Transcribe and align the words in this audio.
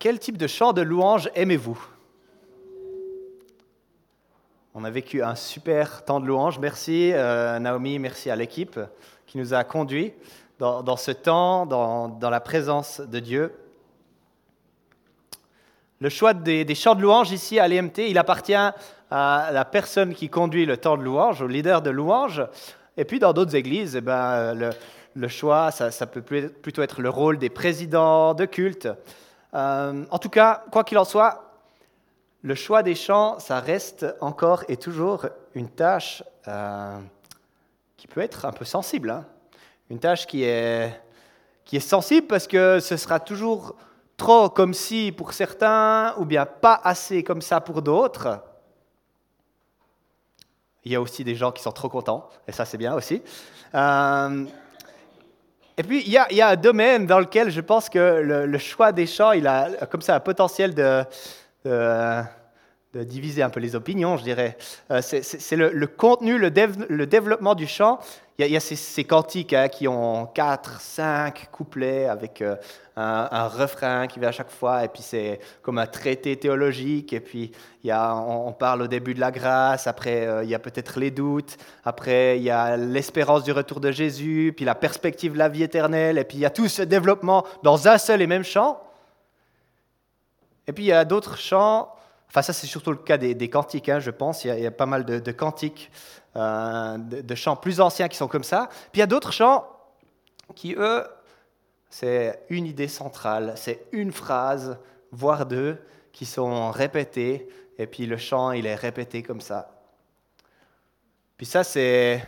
Quel 0.00 0.18
type 0.18 0.38
de 0.38 0.46
chant 0.46 0.72
de 0.72 0.80
louange 0.80 1.30
aimez-vous? 1.34 1.78
On 4.72 4.82
a 4.84 4.90
vécu 4.90 5.22
un 5.22 5.34
super 5.34 6.06
temps 6.06 6.20
de 6.20 6.26
louange. 6.26 6.58
Merci 6.58 7.12
euh, 7.12 7.58
Naomi, 7.58 7.98
merci 7.98 8.30
à 8.30 8.36
l'équipe 8.36 8.80
qui 9.26 9.36
nous 9.36 9.52
a 9.52 9.62
conduits 9.62 10.14
dans, 10.58 10.96
ce 10.96 11.10
temps, 11.10 11.66
dans, 11.66 12.30
la 12.30 12.40
présence 12.40 13.02
de 13.02 13.18
Dieu. 13.18 13.52
Le 16.00 16.08
choix 16.08 16.32
des, 16.32 16.74
chants 16.74 16.94
de 16.94 17.02
louange 17.02 17.30
ici 17.30 17.58
à 17.58 17.68
l'EMT, 17.68 17.98
il 18.08 18.16
appartient 18.16 18.54
à 18.54 19.50
la 19.52 19.64
personne 19.66 20.14
qui 20.14 20.30
conduit 20.30 20.64
le 20.64 20.78
temps 20.78 20.96
de 20.96 21.02
louange, 21.02 21.42
au 21.42 21.46
leader 21.46 21.82
de 21.82 21.90
louange. 21.90 22.42
Et 22.96 23.04
puis 23.04 23.18
dans 23.18 23.34
d'autres 23.34 23.54
églises, 23.54 23.96
eh 23.96 24.00
ben, 24.00 24.54
le, 25.14 25.28
choix, 25.28 25.70
ça, 25.70 26.06
peut 26.06 26.22
plutôt 26.22 26.80
être 26.80 27.02
le 27.02 27.10
rôle 27.10 27.36
des 27.36 27.50
présidents 27.50 28.32
de 28.32 28.46
culte. 28.46 28.88
Euh, 29.54 30.04
en 30.10 30.18
tout 30.18 30.28
cas, 30.28 30.64
quoi 30.70 30.84
qu'il 30.84 30.98
en 30.98 31.04
soit, 31.04 31.50
le 32.42 32.54
choix 32.54 32.82
des 32.82 32.94
chants, 32.94 33.38
ça 33.38 33.60
reste 33.60 34.06
encore 34.20 34.64
et 34.68 34.76
toujours 34.76 35.26
une 35.54 35.68
tâche 35.68 36.22
euh, 36.48 36.98
qui 37.96 38.06
peut 38.06 38.20
être 38.20 38.46
un 38.46 38.52
peu 38.52 38.64
sensible. 38.64 39.10
Hein. 39.10 39.26
Une 39.90 39.98
tâche 39.98 40.26
qui 40.26 40.44
est, 40.44 41.00
qui 41.64 41.76
est 41.76 41.80
sensible 41.80 42.26
parce 42.26 42.46
que 42.46 42.80
ce 42.80 42.96
sera 42.96 43.20
toujours 43.20 43.76
trop 44.16 44.48
comme 44.48 44.74
si 44.74 45.12
pour 45.12 45.32
certains, 45.32 46.14
ou 46.18 46.24
bien 46.24 46.46
pas 46.46 46.80
assez 46.82 47.22
comme 47.22 47.42
ça 47.42 47.60
pour 47.60 47.82
d'autres. 47.82 48.42
Il 50.84 50.92
y 50.92 50.94
a 50.94 51.00
aussi 51.00 51.24
des 51.24 51.34
gens 51.34 51.52
qui 51.52 51.62
sont 51.62 51.72
trop 51.72 51.88
contents, 51.88 52.28
et 52.48 52.52
ça 52.52 52.64
c'est 52.64 52.78
bien 52.78 52.94
aussi. 52.94 53.22
Euh, 53.74 54.46
et 55.80 55.82
puis, 55.82 56.02
il 56.04 56.12
y, 56.12 56.42
a, 56.42 56.48
un 56.48 56.56
domaine 56.56 57.06
dans 57.06 57.18
lequel 57.18 57.50
je 57.50 57.62
pense 57.62 57.88
que 57.88 58.20
le, 58.20 58.58
choix 58.58 58.92
des 58.92 59.06
chants, 59.06 59.32
il 59.32 59.46
a 59.46 59.70
comme 59.90 60.02
ça 60.02 60.14
un 60.14 60.20
potentiel 60.20 60.74
de, 60.74 61.02
de, 61.64 62.22
diviser 63.02 63.42
un 63.42 63.48
peu 63.48 63.60
les 63.60 63.74
opinions, 63.74 64.18
je 64.18 64.22
dirais. 64.22 64.58
Euh, 64.90 65.00
c'est 65.00 65.56
le, 65.56 65.86
contenu, 65.86 66.36
le, 66.36 66.52
le, 66.90 67.06
développement 67.06 67.54
du 67.54 67.66
chant. 67.66 67.98
Il 68.42 68.52
y 68.52 68.56
a, 68.56 68.60
ces, 68.60 69.04
cantiques 69.04 69.52
hein, 69.52 69.68
qui 69.68 69.86
ont 69.86 70.24
quatre, 70.24 70.80
cinq 70.80 71.50
couplets 71.52 72.06
avec 72.06 72.40
euh, 72.40 72.56
un, 72.96 73.46
refrain 73.48 74.06
qui 74.06 74.18
vient 74.18 74.30
à 74.30 74.32
chaque 74.32 74.50
fois, 74.50 74.82
et 74.82 74.88
puis 74.88 75.02
c'est 75.02 75.40
comme 75.60 75.76
un 75.76 75.86
traité 75.86 76.36
théologique, 76.38 77.12
et 77.12 77.20
puis 77.20 77.52
y 77.84 77.90
a, 77.90 78.14
on, 78.14 78.52
parle 78.52 78.80
au 78.80 78.86
début 78.86 79.12
de 79.12 79.20
la 79.20 79.30
grâce, 79.30 79.86
après 79.86 80.26
euh, 80.26 80.42
il 80.42 80.48
y 80.48 80.54
a 80.54 80.58
peut-être 80.58 80.98
les 80.98 81.10
doutes, 81.10 81.58
après 81.84 82.38
il 82.38 82.42
y 82.42 82.48
a 82.50 82.78
l'espérance 82.78 83.44
du 83.44 83.52
retour 83.52 83.78
de 83.78 83.90
Jésus, 83.90 84.54
puis 84.56 84.64
la 84.64 84.74
perspective 84.74 85.34
de 85.34 85.38
la 85.38 85.50
vie 85.50 85.62
éternelle, 85.62 86.16
et 86.16 86.24
puis 86.24 86.38
il 86.38 86.40
y 86.40 86.46
a 86.46 86.50
tout 86.50 86.66
ce 86.66 86.80
développement 86.80 87.44
dans 87.62 87.88
un 87.88 87.98
seul 87.98 88.22
et 88.22 88.26
même 88.26 88.44
chant. 88.44 88.80
Et 90.66 90.72
puis 90.72 90.84
il 90.84 90.88
y 90.88 90.92
a 90.92 91.04
d'autres 91.04 91.36
chants, 91.36 91.92
enfin 92.30 92.40
ça 92.40 92.54
c'est 92.54 92.66
surtout 92.66 92.92
le 92.92 92.96
cas 92.96 93.18
des, 93.18 93.50
cantiques, 93.50 93.90
hein, 93.90 94.00
je 94.00 94.10
pense, 94.10 94.46
il 94.46 94.58
y, 94.58 94.66
a, 94.66 94.70
pas 94.70 94.86
mal 94.86 95.04
de, 95.04 95.32
cantiques, 95.32 95.90
euh, 96.36 96.98
de, 96.98 97.34
chants 97.34 97.56
plus 97.56 97.80
anciens 97.80 98.08
qui 98.08 98.16
sont 98.16 98.28
comme 98.28 98.44
ça. 98.44 98.68
Puis 98.92 98.98
il 98.98 99.00
y 99.00 99.02
a 99.02 99.06
d'autres 99.06 99.32
chants 99.32 99.66
qui, 100.54 100.74
eux, 100.76 101.04
c'est 101.88 102.44
une 102.50 102.66
idée 102.66 102.88
centrale, 102.88 103.54
c'est 103.56 103.86
une 103.92 104.12
phrase, 104.12 104.78
voire 105.10 105.46
deux, 105.46 105.78
qui 106.12 106.26
sont 106.26 106.70
répétées, 106.70 107.48
et 107.78 107.86
puis 107.86 108.06
le 108.06 108.16
chant, 108.16 108.52
il 108.52 108.66
est 108.66 108.74
répété 108.74 109.22
comme 109.22 109.40
ça. 109.40 109.70
Puis 111.36 111.46
ça, 111.46 111.64
c'est 111.64 112.22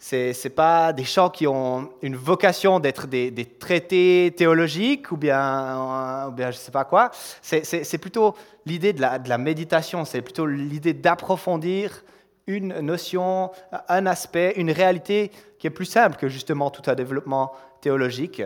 c'est 0.00 0.54
pas 0.54 0.94
des 0.94 1.04
chants 1.04 1.28
qui 1.28 1.46
ont 1.46 1.90
une 2.00 2.16
vocation 2.16 2.80
d'être 2.80 3.06
des, 3.06 3.32
traités 3.58 4.32
théologiques 4.34 5.12
ou 5.12 5.18
bien, 5.18 6.26
ou 6.28 6.32
bien 6.32 6.50
je 6.50 6.56
sais 6.56 6.70
pas 6.70 6.84
quoi. 6.84 7.10
C'est 7.42 7.98
plutôt 7.98 8.34
l'idée 8.64 8.94
de 8.94 9.00
la, 9.00 9.38
méditation, 9.38 10.04
c'est 10.06 10.22
plutôt 10.22 10.46
l'idée 10.46 10.94
d'approfondir 10.94 12.02
une 12.46 12.80
notion, 12.80 13.50
un 13.88 14.06
aspect, 14.06 14.54
une 14.56 14.70
réalité 14.70 15.30
qui 15.58 15.66
est 15.66 15.70
plus 15.70 15.84
simple 15.84 16.16
que 16.16 16.28
justement 16.28 16.70
tout 16.70 16.90
un 16.90 16.94
développement 16.94 17.52
théologique. 17.80 18.40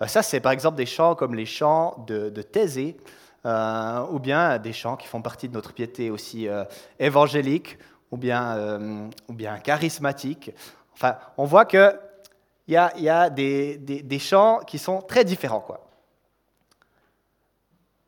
Euh, 0.00 0.06
ça, 0.06 0.22
c'est 0.22 0.40
par 0.40 0.52
exemple 0.52 0.76
des 0.76 0.86
chants 0.86 1.14
comme 1.14 1.34
les 1.34 1.46
chants 1.46 2.04
de, 2.06 2.30
de 2.30 2.42
Thésée, 2.42 2.96
euh, 3.46 4.06
ou 4.10 4.18
bien 4.18 4.58
des 4.58 4.72
chants 4.72 4.96
qui 4.96 5.06
font 5.06 5.22
partie 5.22 5.48
de 5.48 5.54
notre 5.54 5.72
piété 5.72 6.10
aussi 6.10 6.48
euh, 6.48 6.64
évangélique, 6.98 7.78
ou 8.10 8.16
bien, 8.16 9.08
ou 9.28 9.32
bien 9.32 9.58
charismatique. 9.60 10.50
Enfin, 10.94 11.16
on 11.36 11.44
voit 11.44 11.64
qu'il 11.64 11.96
y 12.66 12.76
a, 12.76 12.92
y 12.98 13.08
a 13.08 13.30
des, 13.30 13.76
des, 13.76 14.18
chants 14.18 14.58
qui 14.66 14.78
sont 14.78 15.00
très 15.00 15.24
différents. 15.24 15.60
Quoi. 15.60 15.88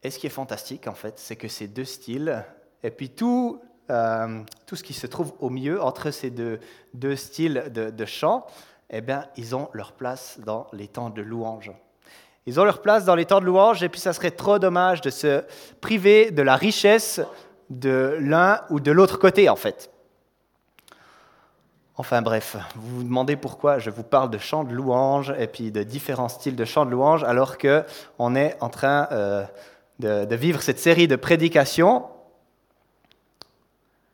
Et 0.02 0.10
ce 0.10 0.18
qui 0.18 0.26
est 0.26 0.30
fantastique, 0.30 0.88
en 0.88 0.94
fait, 0.94 1.20
c'est 1.20 1.36
que 1.36 1.46
ces 1.46 1.68
deux 1.68 1.84
styles, 1.84 2.44
et 2.82 2.90
puis 2.90 3.10
tout, 3.10 3.62
tout 3.88 4.76
ce 4.76 4.82
qui 4.82 4.94
se 4.94 5.06
trouve 5.06 5.32
au 5.40 5.50
milieu 5.50 5.82
entre 5.82 6.10
ces 6.10 6.30
deux, 6.30 7.16
styles 7.16 7.70
de, 7.74 7.90
de 7.90 8.04
chant, 8.04 8.46
eh 8.90 9.00
bien, 9.00 9.26
ils 9.36 9.56
ont 9.56 9.68
leur 9.72 9.92
place 9.92 10.38
dans 10.44 10.66
les 10.72 10.88
temps 10.88 11.10
de 11.10 11.22
louange. 11.22 11.72
Ils 12.46 12.58
ont 12.60 12.64
leur 12.64 12.82
place 12.82 13.04
dans 13.04 13.14
les 13.14 13.24
temps 13.24 13.40
de 13.40 13.46
louange, 13.46 13.82
et 13.82 13.88
puis 13.88 14.00
ça 14.00 14.12
serait 14.12 14.32
trop 14.32 14.58
dommage 14.58 15.00
de 15.00 15.10
se 15.10 15.44
priver 15.80 16.30
de 16.30 16.42
la 16.42 16.56
richesse 16.56 17.20
de 17.70 18.18
l'un 18.20 18.60
ou 18.68 18.80
de 18.80 18.90
l'autre 18.90 19.18
côté, 19.18 19.48
en 19.48 19.56
fait. 19.56 19.90
Enfin 21.96 22.22
bref, 22.22 22.56
vous 22.74 22.96
vous 22.96 23.02
demandez 23.04 23.36
pourquoi 23.36 23.78
je 23.78 23.90
vous 23.90 24.02
parle 24.02 24.30
de 24.30 24.38
chants 24.38 24.64
de 24.64 24.72
louange 24.72 25.32
et 25.38 25.46
puis 25.46 25.70
de 25.70 25.82
différents 25.82 26.28
styles 26.28 26.56
de 26.56 26.64
chants 26.64 26.86
de 26.86 26.90
louange 26.90 27.22
alors 27.22 27.58
qu'on 27.58 28.34
est 28.34 28.56
en 28.60 28.70
train 28.70 29.08
euh, 29.12 29.44
de 29.98 30.34
vivre 30.34 30.62
cette 30.62 30.78
série 30.78 31.06
de 31.06 31.16
prédications, 31.16 32.06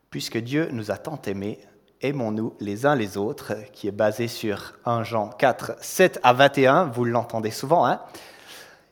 puisque 0.09 0.37
Dieu 0.37 0.69
nous 0.71 0.91
a 0.91 0.97
tant 0.97 1.19
aimés 1.27 1.59
Aimons-nous 2.01 2.53
les 2.61 2.85
uns 2.85 2.95
les 2.95 3.17
autres, 3.17 3.55
qui 3.73 3.89
est 3.89 3.91
basé 3.91 4.29
sur 4.29 4.73
1 4.85 5.03
Jean 5.03 5.27
4, 5.27 5.73
7 5.81 6.21
à 6.23 6.31
21, 6.31 6.85
vous 6.85 7.03
l'entendez 7.03 7.51
souvent, 7.51 7.85
hein 7.85 7.99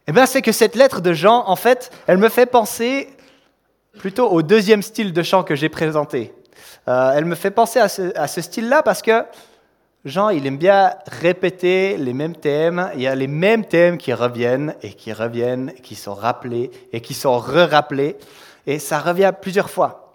Eh 0.08 0.12
bien, 0.12 0.26
c'est 0.26 0.42
que 0.42 0.52
cette 0.52 0.76
lettre 0.76 1.00
de 1.00 1.14
Jean, 1.14 1.48
en 1.48 1.56
fait, 1.56 1.90
elle 2.08 2.18
me 2.18 2.28
fait 2.28 2.48
penser 2.48 3.08
plutôt 3.98 4.30
au 4.30 4.42
deuxième 4.42 4.82
style 4.82 5.14
de 5.14 5.24
chant 5.24 5.44
que 5.44 5.56
j'ai 5.56 5.70
présenté. 5.70 6.34
Euh, 6.90 7.14
elle 7.16 7.24
me 7.24 7.36
fait 7.36 7.52
penser 7.52 7.80
à 7.80 7.88
ce, 7.88 8.42
style-là 8.42 8.84
parce 8.84 9.02
que 9.02 9.24
Jean, 10.04 10.30
il 10.30 10.46
aime 10.46 10.58
bien 10.58 10.94
répéter 11.08 11.96
les 11.96 12.14
mêmes 12.14 12.36
thèmes. 12.36 12.92
Il 12.96 13.02
y 13.02 13.08
a 13.08 13.16
les 13.16 13.28
mêmes 13.28 13.64
thèmes 13.64 13.98
qui 13.98 14.12
reviennent 14.12 14.76
et 14.82 14.92
qui 14.94 15.14
reviennent, 15.14 15.74
qui 15.82 15.96
sont 15.96 16.14
rappelés 16.14 16.72
et 16.92 17.00
qui 17.00 17.14
sont 17.14 17.40
re-rappelés. 17.40 18.18
Et 18.66 18.80
ça 18.80 19.00
revient 19.00 19.32
plusieurs 19.42 19.70
fois. 19.70 20.07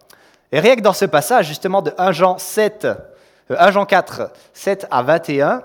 Et 0.53 0.61
rien 0.61 0.77
que 0.77 0.83
dans 0.83 0.93
ce 0.93 1.07
passage, 1.07 1.47
justement, 1.47 1.81
de 1.81 1.93
1 1.97 2.13
Jean 2.13 2.37
7, 2.39 2.85
1 2.85 3.69
euh, 3.69 3.73
Jean 3.73 3.87
4, 3.87 4.31
7 4.53 4.87
à 4.91 5.03
21, 5.03 5.63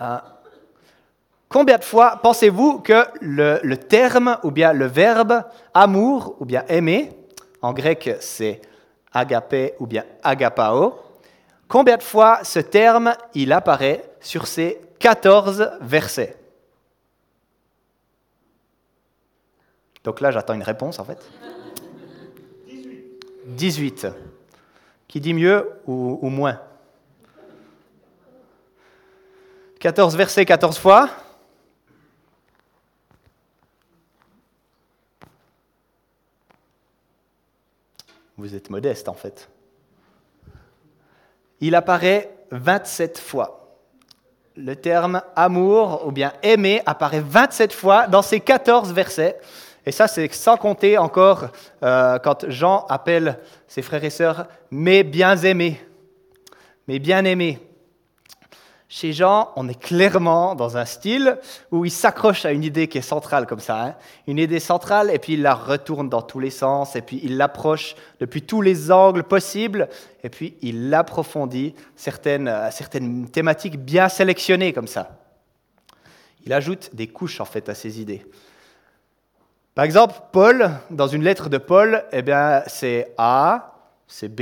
euh, 0.00 0.16
combien 1.48 1.78
de 1.78 1.84
fois 1.84 2.18
pensez-vous 2.20 2.80
que 2.80 3.04
le, 3.20 3.74
terme 3.76 4.38
ou 4.42 4.50
bien 4.50 4.72
le 4.72 4.86
verbe 4.86 5.44
amour 5.72 6.34
ou 6.40 6.44
bien 6.44 6.64
aimer, 6.68 7.16
en 7.62 7.72
grec 7.72 8.16
c'est 8.20 8.60
agapé 9.12 9.74
ou 9.78 9.86
bien 9.86 10.04
agapao, 10.24 10.98
combien 11.68 11.96
de 11.96 12.02
fois 12.02 12.40
ce 12.42 12.58
terme 12.58 13.14
il 13.34 13.52
apparaît 13.52 14.10
sur 14.20 14.48
ces 14.48 14.80
14 14.98 15.70
versets? 15.80 16.36
Donc 20.02 20.20
là, 20.20 20.30
j'attends 20.32 20.54
une 20.54 20.62
réponse 20.62 20.98
en 20.98 21.04
fait. 21.04 21.18
18. 23.48 24.06
Qui 25.08 25.20
dit 25.20 25.34
mieux 25.34 25.70
ou, 25.86 26.28
moins? 26.28 26.60
14 29.80 30.16
versets 30.16 30.44
14 30.44 30.78
fois. 30.78 31.08
Vous 38.36 38.54
êtes 38.54 38.70
modeste 38.70 39.08
en 39.08 39.14
fait. 39.14 39.48
Il 41.60 41.74
apparaît 41.74 42.30
27 42.50 43.18
fois. 43.18 43.78
Le 44.56 44.76
terme 44.76 45.22
amour 45.34 46.06
ou 46.06 46.12
bien 46.12 46.32
aimer 46.42 46.82
apparaît 46.86 47.20
27 47.20 47.72
fois 47.72 48.06
dans 48.08 48.22
ces 48.22 48.40
14 48.40 48.92
versets. 48.92 49.40
Et 49.88 49.90
ça, 49.90 50.06
c'est 50.06 50.30
sans 50.34 50.58
compter 50.58 50.98
encore 50.98 51.46
euh, 51.82 52.18
quand 52.18 52.44
Jean 52.50 52.84
appelle 52.90 53.38
ses 53.66 53.80
frères 53.80 54.04
et 54.04 54.10
sœurs 54.10 54.46
mes 54.70 55.02
bien-aimés, 55.02 55.80
mes 56.86 56.98
bien-aimés. 56.98 57.58
Chez 58.86 59.14
Jean, 59.14 59.50
on 59.56 59.66
est 59.66 59.80
clairement 59.80 60.54
dans 60.54 60.76
un 60.76 60.84
style 60.84 61.38
où 61.70 61.86
il 61.86 61.90
s'accroche 61.90 62.44
à 62.44 62.52
une 62.52 62.64
idée 62.64 62.86
qui 62.86 62.98
est 62.98 63.00
centrale 63.00 63.46
comme 63.46 63.60
ça, 63.60 63.82
hein. 63.82 63.94
une 64.26 64.36
idée 64.36 64.60
centrale, 64.60 65.10
et 65.10 65.18
puis 65.18 65.32
il 65.32 65.42
la 65.42 65.54
retourne 65.54 66.10
dans 66.10 66.20
tous 66.20 66.38
les 66.38 66.50
sens, 66.50 66.94
et 66.94 67.00
puis 67.00 67.20
il 67.22 67.38
l'approche 67.38 67.96
depuis 68.20 68.42
tous 68.42 68.60
les 68.60 68.90
angles 68.90 69.24
possibles, 69.24 69.88
et 70.22 70.28
puis 70.28 70.58
il 70.60 70.92
approfondit 70.92 71.74
certaines, 71.96 72.48
euh, 72.48 72.70
certaines 72.70 73.30
thématiques 73.30 73.78
bien 73.78 74.10
sélectionnées 74.10 74.74
comme 74.74 74.86
ça. 74.86 75.18
Il 76.44 76.52
ajoute 76.52 76.90
des 76.92 77.06
couches 77.06 77.40
en 77.40 77.46
fait 77.46 77.70
à 77.70 77.74
ses 77.74 78.02
idées. 78.02 78.26
Par 79.78 79.84
exemple, 79.84 80.16
Paul, 80.32 80.70
dans 80.90 81.06
une 81.06 81.22
lettre 81.22 81.48
de 81.48 81.56
Paul, 81.56 82.02
eh 82.10 82.20
bien, 82.20 82.64
c'est 82.66 83.14
A, 83.16 83.74
c'est 84.08 84.26
B, 84.26 84.40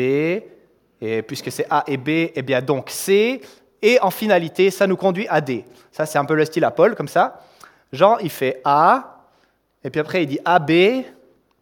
et 1.02 1.20
puisque 1.20 1.52
c'est 1.52 1.66
A 1.68 1.84
et 1.86 1.98
B, 1.98 2.08
eh 2.34 2.40
bien 2.40 2.62
donc 2.62 2.88
C, 2.88 3.42
et 3.82 4.00
en 4.00 4.10
finalité, 4.10 4.70
ça 4.70 4.86
nous 4.86 4.96
conduit 4.96 5.28
à 5.28 5.42
D. 5.42 5.66
Ça, 5.92 6.06
c'est 6.06 6.16
un 6.16 6.24
peu 6.24 6.34
le 6.36 6.46
style 6.46 6.64
à 6.64 6.70
Paul, 6.70 6.94
comme 6.94 7.06
ça. 7.06 7.42
Jean, 7.92 8.16
il 8.16 8.30
fait 8.30 8.62
A, 8.64 9.26
et 9.84 9.90
puis 9.90 10.00
après, 10.00 10.22
il 10.22 10.26
dit 10.26 10.40
AB, 10.42 10.68
puis 10.68 11.04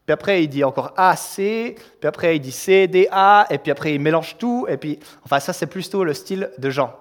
après, 0.09 0.45
il 0.45 0.47
dit 0.47 0.63
encore 0.63 0.95
AC, 0.97 1.35
puis 1.35 2.07
après, 2.07 2.37
il 2.37 2.41
dit 2.41 2.53
C, 2.53 2.87
D, 2.87 3.09
A, 3.11 3.45
et 3.51 3.59
puis 3.59 3.73
après, 3.73 3.93
il 3.93 4.01
mélange 4.01 4.37
tout, 4.39 4.67
et 4.69 4.77
puis, 4.77 5.01
enfin, 5.25 5.41
ça, 5.41 5.53
c'est 5.53 5.67
plutôt 5.67 6.05
le 6.05 6.15
style 6.15 6.49
de 6.59 6.71
Jean. 6.71 6.95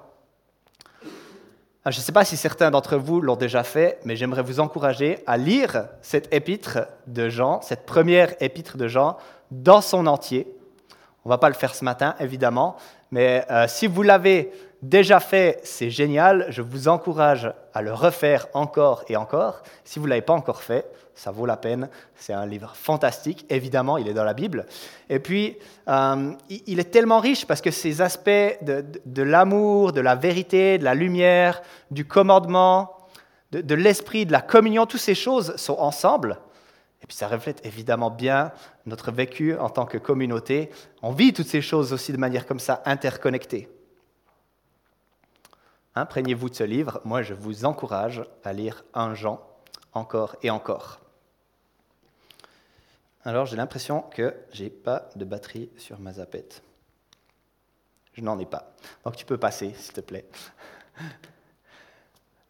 Ah, 1.85 1.91
je 1.91 1.99
ne 1.99 2.03
sais 2.03 2.13
pas 2.13 2.23
si 2.23 2.37
certains 2.37 2.71
d'entre 2.71 2.95
vous 2.95 3.19
l'ont 3.19 3.35
déjà 3.35 3.61
fait, 3.61 3.99
mais 4.05 4.15
j'aimerais 4.15 4.41
vous 4.41 4.61
encourager 4.61 5.19
à 5.27 5.35
lire 5.35 5.87
cette 6.01 6.33
épître 6.33 6.79
de 7.07 7.27
Jean, 7.27 7.59
cette 7.61 7.85
première 7.85 8.41
épître 8.41 8.77
de 8.77 8.87
Jean, 8.87 9.17
dans 9.51 9.81
son 9.81 10.07
entier. 10.07 10.47
On 11.25 11.29
ne 11.29 11.33
va 11.33 11.37
pas 11.39 11.49
le 11.49 11.55
faire 11.55 11.75
ce 11.75 11.83
matin, 11.83 12.15
évidemment, 12.21 12.77
mais 13.11 13.45
euh, 13.51 13.65
si 13.67 13.87
vous 13.87 14.01
l'avez 14.01 14.53
déjà 14.81 15.19
fait, 15.19 15.59
c'est 15.63 15.89
génial. 15.89 16.45
Je 16.49 16.61
vous 16.61 16.87
encourage 16.87 17.51
à 17.73 17.81
le 17.81 17.93
refaire 17.93 18.47
encore 18.53 19.03
et 19.07 19.17
encore. 19.17 19.63
Si 19.83 19.99
vous 19.99 20.05
ne 20.05 20.09
l'avez 20.09 20.21
pas 20.21 20.33
encore 20.33 20.61
fait, 20.61 20.85
ça 21.15 21.31
vaut 21.31 21.45
la 21.45 21.57
peine. 21.57 21.89
C'est 22.15 22.33
un 22.33 22.45
livre 22.45 22.73
fantastique. 22.75 23.45
Évidemment, 23.49 23.97
il 23.97 24.07
est 24.07 24.13
dans 24.13 24.23
la 24.23 24.33
Bible. 24.33 24.65
Et 25.09 25.19
puis, 25.19 25.57
euh, 25.87 26.31
il 26.49 26.79
est 26.79 26.91
tellement 26.91 27.19
riche 27.19 27.45
parce 27.45 27.61
que 27.61 27.71
ces 27.71 28.01
aspects 28.01 28.29
de, 28.61 29.21
l'amour, 29.21 29.93
de 29.93 30.01
la 30.01 30.15
vérité, 30.15 30.77
de 30.77 30.83
la 30.83 30.95
lumière, 30.95 31.61
du 31.93 32.05
commandement, 32.05 32.97
de, 33.51 33.75
l'esprit, 33.75 34.25
de 34.25 34.31
la 34.31 34.41
communion, 34.41 34.85
toutes 34.85 34.99
ces 34.99 35.15
choses 35.15 35.55
sont 35.57 35.77
ensemble. 35.77 36.39
Et 37.01 37.05
puis 37.05 37.15
ça 37.15 37.27
reflète 37.27 37.65
évidemment 37.65 38.09
bien 38.09 38.51
notre 38.85 39.11
vécu 39.11 39.57
en 39.57 39.69
tant 39.69 39.85
que 39.85 39.97
communauté. 39.97 40.71
On 41.01 41.11
vit 41.11 41.33
toutes 41.33 41.47
ces 41.47 41.61
choses 41.61 41.93
aussi 41.93 42.11
de 42.11 42.17
manière 42.17 42.47
comme 42.47 42.59
ça, 42.59 42.81
interconnectée. 42.85 43.69
Imprégnez-vous 45.95 46.49
de 46.49 46.55
ce 46.55 46.63
livre. 46.63 47.01
Moi, 47.03 47.21
je 47.21 47.33
vous 47.33 47.65
encourage 47.65 48.25
à 48.43 48.53
lire 48.53 48.83
un 48.93 49.13
Jean 49.13 49.45
encore 49.93 50.35
et 50.41 50.49
encore. 50.49 50.99
Alors, 53.25 53.45
j'ai 53.45 53.55
l'impression 53.55 54.01
que 54.01 54.33
j'ai 54.51 54.69
pas 54.69 55.09
de 55.15 55.23
batterie 55.23 55.69
sur 55.77 55.99
ma 55.99 56.13
zapette. 56.13 56.63
Je 58.13 58.21
n'en 58.21 58.39
ai 58.39 58.45
pas. 58.45 58.73
Donc, 59.05 59.15
tu 59.15 59.25
peux 59.25 59.37
passer, 59.37 59.73
s'il 59.77 59.93
te 59.93 60.01
plaît. 60.01 60.25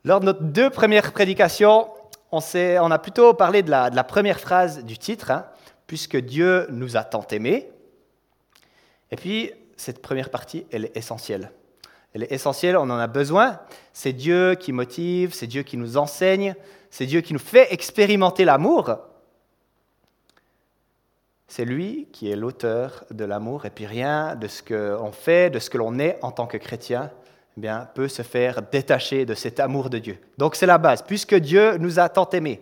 Lors 0.05 0.19
de 0.19 0.25
nos 0.25 0.33
deux 0.33 0.69
premières 0.69 1.13
prédications, 1.13 1.87
on, 2.31 2.41
a 2.41 2.99
plutôt 2.99 3.33
parlé 3.33 3.63
de 3.63 3.69
la, 3.69 3.89
de 3.89 3.95
la 3.95 4.03
première 4.03 4.39
phrase 4.39 4.83
du 4.83 4.97
titre, 4.97 5.31
hein, 5.31 5.45
puisque 5.87 6.17
Dieu 6.17 6.67
nous 6.71 6.97
a 6.97 7.03
tant 7.03 7.25
aimés. 7.31 7.69
Et 9.11 9.15
puis, 9.15 9.51
cette 9.77 10.01
première 10.01 10.29
partie, 10.29 10.65
elle 10.71 10.85
est 10.85 10.97
essentielle. 10.97 11.51
Elle 12.13 12.23
est 12.23 12.31
essentielle, 12.31 12.77
on 12.77 12.89
en 12.89 12.97
a 12.97 13.07
besoin. 13.07 13.59
C'est 13.93 14.13
Dieu 14.13 14.55
qui 14.55 14.71
motive, 14.71 15.33
c'est 15.33 15.47
Dieu 15.47 15.63
qui 15.63 15.77
nous 15.77 15.97
enseigne, 15.97 16.55
c'est 16.89 17.05
Dieu 17.05 17.21
qui 17.21 17.33
nous 17.33 17.39
fait 17.39 17.73
expérimenter 17.73 18.45
l'amour. 18.45 18.97
C'est 21.47 21.65
lui 21.65 22.07
qui 22.11 22.31
est 22.31 22.35
l'auteur 22.35 23.05
de 23.11 23.25
l'amour, 23.25 23.65
et 23.65 23.69
puis 23.69 23.85
rien 23.85 24.35
de 24.35 24.47
ce 24.47 24.63
qu'on 24.63 25.11
fait, 25.11 25.49
de 25.49 25.59
ce 25.59 25.69
que 25.69 25.77
l'on 25.77 25.99
est 25.99 26.17
en 26.23 26.31
tant 26.31 26.47
que 26.47 26.57
chrétien, 26.57 27.11
eh 27.57 27.61
bien, 27.61 27.87
peut 27.93 28.07
se 28.07 28.21
faire 28.21 28.61
détacher 28.71 29.25
de 29.25 29.33
cet 29.33 29.59
amour 29.59 29.89
de 29.89 29.99
Dieu. 29.99 30.17
Donc 30.37 30.55
c'est 30.55 30.65
la 30.65 30.77
base, 30.77 31.01
puisque 31.01 31.35
Dieu 31.35 31.77
nous 31.77 31.99
a 31.99 32.09
tant 32.09 32.29
aimés. 32.29 32.61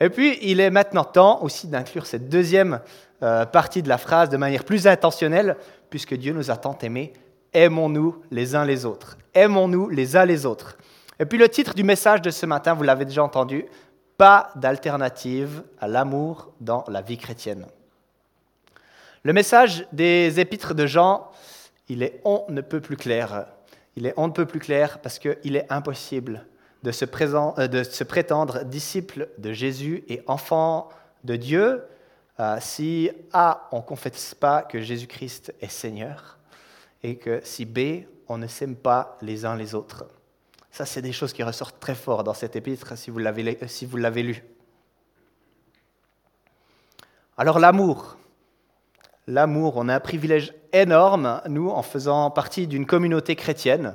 Et 0.00 0.10
puis, 0.10 0.38
il 0.42 0.58
est 0.58 0.70
maintenant 0.70 1.04
temps 1.04 1.42
aussi 1.42 1.68
d'inclure 1.68 2.06
cette 2.06 2.28
deuxième 2.28 2.80
euh, 3.22 3.46
partie 3.46 3.82
de 3.82 3.88
la 3.88 3.98
phrase 3.98 4.28
de 4.30 4.36
manière 4.36 4.64
plus 4.64 4.88
intentionnelle, 4.88 5.56
puisque 5.90 6.14
Dieu 6.14 6.32
nous 6.32 6.50
a 6.50 6.56
tant 6.56 6.76
aimés, 6.82 7.12
aimons-nous 7.52 8.22
les 8.32 8.56
uns 8.56 8.64
les 8.64 8.84
autres. 8.84 9.16
Aimons-nous 9.34 9.88
les 9.88 10.16
uns 10.16 10.24
les 10.24 10.44
autres. 10.44 10.76
Et 11.20 11.24
puis 11.24 11.38
le 11.38 11.48
titre 11.48 11.74
du 11.74 11.84
message 11.84 12.20
de 12.20 12.30
ce 12.30 12.46
matin, 12.46 12.74
vous 12.74 12.82
l'avez 12.82 13.04
déjà 13.04 13.22
entendu, 13.22 13.66
pas 14.18 14.50
d'alternative 14.56 15.62
à 15.80 15.86
l'amour 15.86 16.52
dans 16.60 16.84
la 16.88 17.00
vie 17.00 17.18
chrétienne. 17.18 17.66
Le 19.22 19.32
message 19.32 19.86
des 19.92 20.40
épîtres 20.40 20.74
de 20.74 20.86
Jean, 20.86 21.30
il 21.88 22.02
est 22.02 22.20
on 22.24 22.44
ne 22.48 22.60
peut 22.60 22.80
plus 22.80 22.96
clair. 22.96 23.46
Il 23.96 24.06
est 24.06 24.14
on 24.16 24.28
ne 24.28 24.32
peut 24.32 24.46
plus 24.46 24.60
clair 24.60 25.00
parce 25.00 25.18
qu'il 25.18 25.56
est 25.56 25.70
impossible 25.70 26.46
de 26.82 26.90
se, 26.92 27.04
euh, 27.04 27.68
de 27.68 27.82
se, 27.82 28.04
prétendre 28.04 28.64
disciple 28.64 29.28
de 29.38 29.52
Jésus 29.52 30.04
et 30.08 30.22
enfant 30.26 30.88
de 31.24 31.36
Dieu 31.36 31.82
euh, 32.40 32.56
si 32.60 33.10
A, 33.32 33.68
on 33.72 33.78
ne 33.78 33.82
confesse 33.82 34.34
pas 34.34 34.62
que 34.62 34.80
Jésus-Christ 34.80 35.54
est 35.60 35.68
Seigneur, 35.68 36.38
et 37.02 37.16
que 37.16 37.40
si 37.44 37.64
B, 37.64 38.04
on 38.28 38.38
ne 38.38 38.46
s'aime 38.46 38.76
pas 38.76 39.18
les 39.20 39.44
uns 39.44 39.54
les 39.54 39.74
autres. 39.74 40.06
Ça, 40.70 40.86
c'est 40.86 41.02
des 41.02 41.12
choses 41.12 41.32
qui 41.32 41.42
ressortent 41.42 41.78
très 41.78 41.94
fort 41.94 42.24
dans 42.24 42.32
cet 42.32 42.56
épître 42.56 42.96
si 42.96 43.10
vous 43.10 43.18
l'avez, 43.18 43.58
si 43.68 43.86
lu. 43.86 44.42
Alors 47.36 47.58
l'amour. 47.58 48.16
L'amour, 49.26 49.74
on 49.76 49.88
a 49.88 49.94
un 49.94 50.00
privilège 50.00 50.54
énorme, 50.72 51.40
nous, 51.48 51.70
en 51.70 51.82
faisant 51.82 52.30
partie 52.30 52.66
d'une 52.66 52.86
communauté 52.86 53.36
chrétienne. 53.36 53.94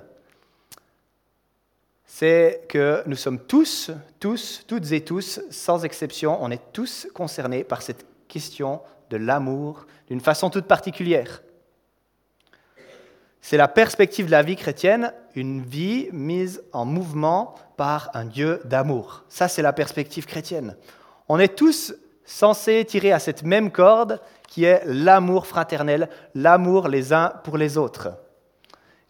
C'est 2.06 2.64
que 2.70 3.04
nous 3.06 3.16
sommes 3.16 3.40
tous, 3.40 3.92
tous, 4.20 4.64
toutes 4.68 4.92
et 4.92 5.02
tous, 5.02 5.42
sans 5.52 5.86
exception, 5.86 6.42
on 6.42 6.50
est 6.52 6.72
tous 6.74 7.08
concernés 7.14 7.64
par 7.64 7.82
cette 7.82 8.06
question 8.28 8.82
de 9.10 9.18
l'amour 9.18 9.86
d'une 10.08 10.22
façon 10.22 10.50
toute 10.50 10.66
particulière. 10.66 11.42
C'est 13.42 13.58
la 13.58 13.68
perspective 13.68 14.26
de 14.26 14.32
la 14.32 14.44
vie 14.44 14.56
chrétienne, 14.56 15.14
une 15.36 15.62
vie 15.62 16.10
mise 16.12 16.64
en 16.74 16.86
mouvement 16.86 17.56
par 17.78 18.10
un 18.14 18.26
Dieu 18.26 18.60
d'amour. 18.66 19.24
Ça, 19.30 19.48
c'est 19.48 19.62
la 19.62 19.72
perspective 19.72 20.26
chrétienne. 20.26 20.76
On 21.30 21.40
est 21.40 21.56
tous 21.56 21.94
censés 22.28 22.86
tirer 22.86 23.12
à 23.12 23.20
cette 23.20 23.42
même 23.42 23.72
corde 23.72 24.22
qui 24.48 24.66
est 24.66 24.84
l'amour 24.86 25.48
fraternel, 25.48 26.10
l'amour 26.36 26.90
les 26.90 27.14
uns 27.14 27.34
pour 27.44 27.58
les 27.58 27.78
autres. 27.78 28.10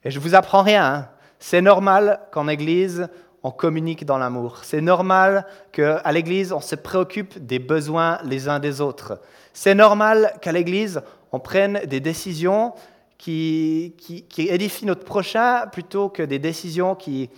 Et 0.04 0.12
je 0.12 0.20
vous 0.20 0.36
apprends 0.36 0.62
rien. 0.62 0.86
Hein. 0.86 1.10
C'est 1.40 1.62
normal 1.62 2.22
qu'en 2.32 2.48
Église, 2.48 3.10
on 3.44 3.52
communique 3.52 4.06
dans 4.06 4.18
l'amour. 4.18 4.60
C'est 4.64 4.82
normal 4.82 5.46
qu'à 5.72 6.12
l'Église, 6.12 6.54
on 6.54 6.62
se 6.62 6.76
préoccupe 6.76 7.44
des 7.46 7.60
besoins 7.60 8.20
les 8.24 8.48
uns 8.48 8.60
des 8.60 8.82
autres. 8.82 9.20
C'est 9.52 9.76
normal 9.76 10.34
qu'à 10.42 10.52
l'Église, 10.52 11.02
on 11.32 11.40
prenne 11.40 11.82
des 11.86 12.00
décisions 12.00 12.74
qui, 13.18 13.96
qui, 13.98 14.48
édifient 14.48 14.86
notre 14.86 15.04
prochain 15.04 15.66
plutôt 15.68 16.10
que 16.10 16.22
des 16.22 16.40
décisions 16.40 16.94
qui, 16.94 17.30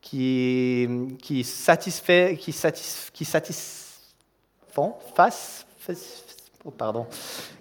qui, 0.00 0.88
qui, 1.20 1.42
qui, 1.42 2.44
qui 3.12 3.24
satisfont, 4.76 4.96
oh, 6.64 7.06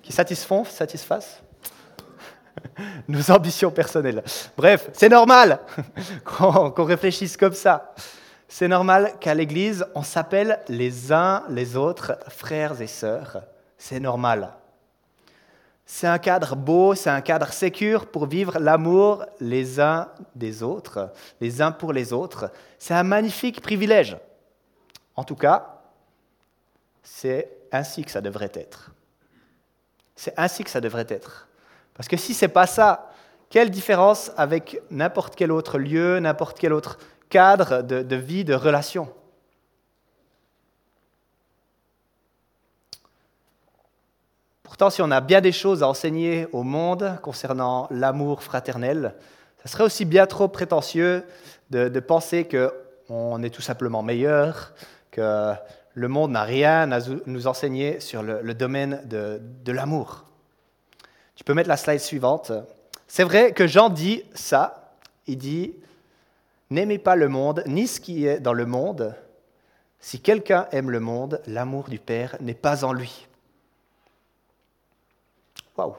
qui 0.02 0.12
satisfont, 0.12 0.66
satisfassent 0.66 1.42
nos 3.08 3.32
ambitions 3.32 3.72
personnelles. 3.72 4.24
Bref, 4.58 4.90
c'est 4.94 5.10
normal 5.10 5.60
qu'on 6.26 6.84
réfléchisse 6.84 7.38
comme 7.38 7.54
ça. 7.54 7.94
C'est 8.48 8.68
normal 8.68 9.14
qu'à 9.20 9.34
l'Église, 9.34 9.86
on 9.96 10.04
s'appelle 10.04 10.60
les 10.68 11.12
uns 11.12 11.44
les 11.50 11.76
autres 11.76 12.18
frères 12.30 12.82
et 12.82 12.88
sœurs. 12.88 13.42
C'est 13.78 14.00
normal. 14.00 14.54
C'est 15.86 16.08
un 16.08 16.18
cadre 16.18 16.56
beau, 16.56 16.96
c'est 16.96 17.10
un 17.12 17.22
cadre 17.22 17.54
sécur 17.54 18.08
pour 18.08 18.26
vivre 18.26 18.58
l'amour 18.60 19.24
les 19.40 19.80
uns 19.80 20.08
des 20.34 20.64
autres, 20.64 21.12
les 21.40 21.62
uns 21.62 21.72
pour 21.72 21.94
les 21.94 22.12
autres. 22.12 22.52
C'est 22.80 22.96
un 22.96 23.04
magnifique 23.04 23.62
privilège. 23.62 24.18
En 25.16 25.24
tout 25.24 25.36
cas, 25.36 25.75
c'est 27.06 27.50
ainsi 27.72 28.04
que 28.04 28.12
ça 28.12 28.20
devrait 28.20 28.52
être. 28.54 28.92
C'est 30.18 30.34
ainsi 30.36 30.64
que 30.64 30.70
ça 30.70 30.82
devrait 30.82 31.08
être. 31.08 31.48
Parce 31.94 32.10
que 32.10 32.18
si 32.18 32.34
ce 32.34 32.46
n'est 32.46 32.52
pas 32.52 32.68
ça, 32.68 33.12
quelle 33.50 33.70
différence 33.70 34.32
avec 34.36 34.82
n'importe 34.90 35.36
quel 35.36 35.52
autre 35.52 35.78
lieu, 35.78 36.20
n'importe 36.20 36.60
quel 36.60 36.74
autre 36.74 36.98
cadre 37.30 37.82
de, 37.84 38.02
de 38.02 38.16
vie, 38.18 38.44
de 38.44 38.54
relation? 38.54 39.08
Pourtant, 44.64 44.90
si 44.90 45.02
on 45.02 45.12
a 45.12 45.22
bien 45.22 45.40
des 45.40 45.54
choses 45.54 45.84
à 45.84 45.88
enseigner 45.88 46.48
au 46.52 46.64
monde 46.64 47.18
concernant 47.22 47.88
l'amour 47.92 48.44
fraternel, 48.44 49.16
ce 49.64 49.70
serait 49.70 49.84
aussi 49.84 50.06
bien 50.06 50.26
trop 50.26 50.48
prétentieux 50.48 51.24
de, 51.70 52.00
penser 52.00 52.46
qu'on 52.48 53.42
est 53.42 53.50
tout 53.52 53.62
simplement 53.62 54.04
meilleur, 54.04 54.74
que 55.12 55.54
le 55.96 56.10
monde 56.10 56.32
n'a 56.32 56.44
rien 56.44 56.92
à 56.92 57.00
nous 57.26 57.48
enseigner 57.48 58.02
sur 58.02 58.22
le, 58.22 58.54
domaine 58.54 59.02
de, 59.06 59.72
l'amour. 59.72 60.26
Tu 61.36 61.44
peux 61.44 61.54
mettre 61.54 61.70
la 61.70 61.78
slide 61.78 62.02
suivante. 62.02 62.52
C'est 63.08 63.24
vrai 63.24 63.54
que 63.54 63.66
Jean 63.66 63.90
dit 63.90 64.24
ça. 64.34 64.94
Il 65.26 65.38
dit 65.38 65.74
N'aimez 66.70 66.98
pas 66.98 67.16
le 67.16 67.30
monde, 67.30 67.64
ni 67.66 67.88
ce 67.88 68.02
qui 68.02 68.28
est 68.28 68.40
dans 68.40 68.54
le 68.54 68.66
monde. 68.66 69.16
Si 70.00 70.20
quelqu'un 70.20 70.68
aime 70.72 70.92
le 70.92 71.00
monde, 71.00 71.42
l'amour 71.48 71.88
du 71.88 71.98
Père 71.98 72.36
n'est 72.42 72.54
pas 72.54 72.84
en 72.84 72.92
lui. 72.92 73.28
Waouh 75.78 75.96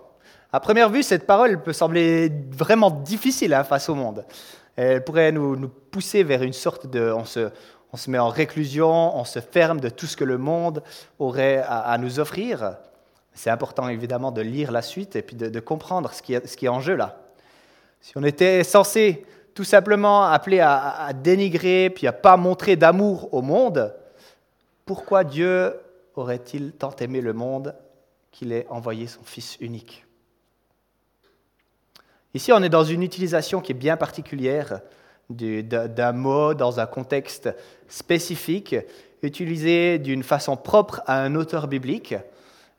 À 0.53 0.61
première 0.61 0.91
vue, 0.91 1.03
cette 1.03 1.27
parole 1.27 1.63
peut 1.63 1.73
sembler 1.73 2.31
vraiment 2.51 2.91
difficile 2.91 3.55
hein, 3.55 3.65
face 3.65 3.89
au 3.89 3.95
monde. 3.95 4.25
Elle 4.77 5.03
pourrait 5.03 5.33
nous, 5.33 5.69
pousser 5.69 6.23
vers 6.23 6.43
une 6.43 6.53
sorte 6.53 6.87
de... 6.87 7.15
on 7.93 7.97
se 7.97 8.11
met 8.11 8.19
en 8.19 8.29
réclusion, 8.29 9.17
on 9.17 9.25
se 9.25 9.41
ferme 9.41 9.81
de 9.81 9.89
tout 9.89 10.07
ce 10.07 10.17
que 10.17 10.25
le 10.25 10.39
monde 10.39 10.83
aurait 11.19 11.65
à, 11.67 11.97
nous 11.99 12.19
offrir. 12.19 12.77
C'est 13.33 13.51
important 13.51 13.89
évidemment 13.89 14.33
de 14.33 14.43
lire 14.43 14.73
la 14.73 14.83
suite 14.83 15.17
et 15.17 15.23
puis 15.23 15.37
de, 15.37 15.61
comprendre 15.61 16.13
ce 16.13 16.23
qui, 16.23 16.35
est, 16.35 16.69
en 16.69 16.81
jeu 16.81 16.97
là. 16.97 17.19
Si 18.01 18.17
on 18.17 18.25
était 18.25 18.65
censé 18.65 19.25
tout 19.55 19.65
simplement 19.65 20.25
appelé 20.25 20.61
à, 20.61 21.11
dénigrer 21.15 21.91
puis 21.91 22.07
à 22.07 22.13
pas 22.13 22.37
montrer 22.37 22.77
d'amour 22.77 23.33
au 23.33 23.43
monde, 23.43 23.95
pourquoi 24.85 25.25
Dieu 25.25 25.75
aurait-il 26.15 26.73
tant 26.73 26.95
aimé 26.97 27.21
le 27.21 27.33
monde 27.33 27.75
qu'il 28.31 28.53
ait 28.53 28.67
envoyé 28.69 29.07
son 29.07 29.23
Fils 29.25 29.57
unique? 29.61 30.05
Ici, 32.35 32.53
on 32.53 32.63
est 32.63 32.69
dans 32.69 32.85
une 32.85 33.03
utilisation 33.03 33.61
qui 33.63 33.73
est 33.73 33.75
bien 33.75 33.97
particulière 33.97 34.81
d'un 35.29 36.13
mot 36.13 36.55
dans 36.55 36.79
un 36.79 36.87
contexte 36.87 37.49
spécifique, 37.89 38.77
utilisé 39.23 39.99
d'une 39.99 40.23
façon 40.23 40.57
propre 40.57 41.03
à 41.07 41.23
un 41.23 41.35
auteur 41.35 41.67
biblique. 41.67 42.15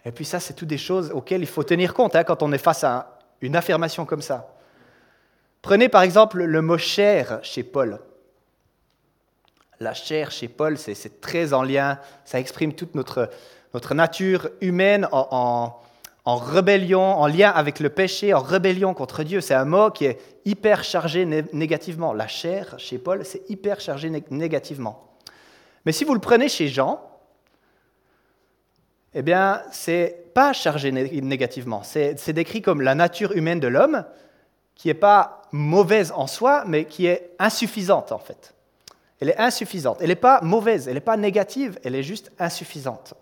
Et 0.06 0.12
puis 0.12 0.26
ça, 0.26 0.40
c'est 0.40 0.54
toutes 0.54 0.70
des 0.70 0.78
choses 0.78 1.12
auxquelles 1.14 1.42
il 1.42 1.48
faut 1.48 1.64
tenir 1.64 1.94
compte 1.94 2.16
hein, 2.16 2.24
quand 2.24 2.42
on 2.42 2.52
est 2.54 2.58
face 2.58 2.84
à 2.84 3.20
une 3.42 3.56
affirmation 3.56 4.06
comme 4.06 4.22
ça. 4.22 4.54
Prenez 5.62 5.90
par 5.90 6.02
exemple 6.02 6.44
le 6.44 6.62
mot 6.62 6.78
chair 6.78 7.40
chez 7.44 7.64
Paul. 7.64 8.00
La 9.80 9.94
chair 9.94 10.32
chez 10.32 10.48
Paul, 10.48 10.78
c'est 10.78 11.22
très 11.22 11.54
en 11.54 11.62
lien, 11.62 12.00
ça 12.26 12.40
exprime 12.40 12.74
toute 12.74 12.96
notre, 12.96 13.30
notre 13.74 13.94
nature 13.94 14.50
humaine 14.62 15.08
en, 15.12 15.28
en, 15.32 15.82
rébellion, 16.36 17.20
en 17.20 17.28
lien 17.28 17.50
avec 17.50 17.80
le 17.80 17.90
péché, 17.90 18.34
en 18.34 18.42
rébellion 18.42 18.94
contre 18.94 19.24
Dieu. 19.24 19.40
C'est 19.40 19.54
un 19.54 19.66
mot 19.66 19.92
qui 19.92 20.06
est 20.06 20.20
hyper 20.46 20.84
chargé 20.84 21.26
négativement. 21.26 22.12
La 22.12 22.28
chair 22.28 22.76
chez 22.78 22.98
Paul, 22.98 23.24
c'est 23.26 23.50
hyper 23.50 23.80
chargé 23.80 24.10
négativement. 24.30 25.08
Mais 25.86 25.94
si 25.94 26.04
vous 26.04 26.14
le 26.14 26.20
prenez 26.20 26.50
chez 26.50 26.68
Jean, 26.68 27.02
eh 29.14 29.22
bien, 29.22 29.62
c'est 29.72 30.34
pas 30.34 30.54
chargé 30.54 30.92
négativement. 30.92 31.82
C'est 31.84 32.34
décrit 32.34 32.62
comme 32.62 32.82
la 32.82 32.94
nature 32.94 33.32
humaine 33.32 33.60
de 33.60 33.68
l'homme, 33.68 34.04
qui 34.76 34.90
n'est 34.90 34.94
pas 34.94 35.42
mauvaise 35.52 36.12
en 36.16 36.28
soi, 36.28 36.64
mais 36.68 36.86
qui 36.86 37.08
est 37.08 37.32
insuffisante 37.40 38.12
en 38.12 38.20
fait. 38.20 38.54
Elle 39.20 39.30
est 39.30 39.40
insuffisante. 39.40 39.98
Elle 40.02 40.10
n'est 40.10 40.16
pas 40.16 40.42
mauvaise, 40.42 40.88
elle 40.88 40.96
n'est 40.96 41.00
pas 41.00 41.18
négative, 41.18 41.80
elle 41.84 41.96
est 41.96 42.04
juste 42.04 42.32
insuffisante. 42.38 43.16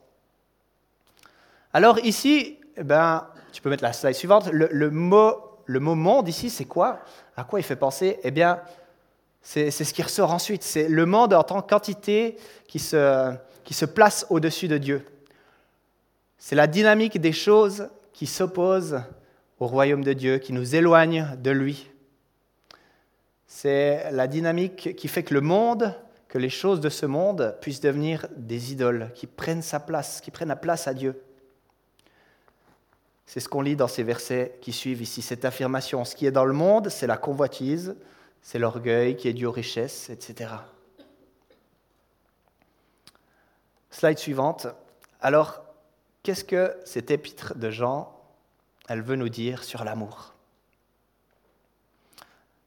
Alors 1.71 1.99
ici, 1.99 2.57
eh 2.77 2.83
ben, 2.83 3.27
tu 3.51 3.61
peux 3.61 3.69
mettre 3.69 3.83
la 3.83 3.93
slide 3.93 4.13
suivante, 4.13 4.49
le, 4.51 4.91
mot, 4.91 5.35
le 5.65 5.79
mot 5.79 5.95
monde 5.95 6.27
ici, 6.27 6.49
c'est 6.49 6.65
quoi? 6.65 6.99
À 7.37 7.43
quoi 7.43 7.59
il 7.59 7.63
fait 7.63 7.75
penser? 7.75 8.19
Eh 8.23 8.31
bien, 8.31 8.61
c'est 9.41 9.71
ce 9.71 9.93
qui 9.93 10.01
ressort 10.01 10.31
ensuite. 10.31 10.63
C'est 10.63 10.87
le 10.87 11.05
monde 11.05 11.33
en 11.33 11.43
tant 11.43 11.61
qu'entité 11.61 12.37
qui 12.67 12.79
se, 12.79 13.33
qui 13.63 13.73
se 13.73 13.85
place 13.85 14.25
au-dessus 14.29 14.67
de 14.67 14.77
Dieu. 14.77 15.05
C'est 16.37 16.55
la 16.55 16.67
dynamique 16.67 17.19
des 17.19 17.31
choses 17.31 17.89
qui 18.13 18.27
s'opposent 18.27 19.01
au 19.59 19.67
royaume 19.67 20.03
de 20.03 20.13
Dieu, 20.13 20.37
qui 20.37 20.53
nous 20.53 20.75
éloigne 20.75 21.27
de 21.41 21.51
lui. 21.51 21.89
C'est 23.47 24.11
la 24.11 24.27
dynamique 24.27 24.95
qui 24.95 25.07
fait 25.07 25.23
que 25.23 25.33
le 25.33 25.41
monde, 25.41 25.93
que 26.27 26.37
les 26.37 26.49
choses 26.49 26.81
de 26.81 26.89
ce 26.89 27.05
monde 27.05 27.55
puissent 27.61 27.79
devenir 27.79 28.27
des 28.35 28.73
idoles, 28.73 29.11
qui 29.15 29.27
prennent 29.27 29.61
sa 29.61 29.79
place, 29.79 30.19
qui 30.21 30.31
prennent 30.31 30.49
la 30.49 30.55
place 30.55 30.87
à 30.87 30.93
Dieu. 30.93 31.21
C'est 33.25 33.39
ce 33.39 33.49
qu'on 33.49 33.61
lit 33.61 33.75
dans 33.75 33.87
ces 33.87 34.03
versets 34.03 34.57
qui 34.61 34.71
suivent 34.71 35.01
ici, 35.01 35.21
cette 35.21 35.45
affirmation. 35.45 36.05
Ce 36.05 36.15
qui 36.15 36.25
est 36.25 36.31
dans 36.31 36.45
le 36.45 36.53
monde, 36.53 36.89
c'est 36.89 37.07
la 37.07 37.17
convoitise, 37.17 37.95
c'est 38.41 38.59
l'orgueil 38.59 39.15
qui 39.15 39.27
est 39.27 39.33
dû 39.33 39.45
aux 39.45 39.51
richesses, 39.51 40.09
etc. 40.09 40.51
Slide 43.89 44.19
suivante. 44.19 44.67
Alors, 45.21 45.63
qu'est-ce 46.21 46.43
que 46.43 46.75
cet 46.85 47.11
épître 47.11 47.55
de 47.55 47.69
Jean 47.69 48.11
elle 48.87 49.01
veut 49.01 49.15
nous 49.15 49.29
dire 49.29 49.63
sur 49.63 49.83
l'amour? 49.83 50.33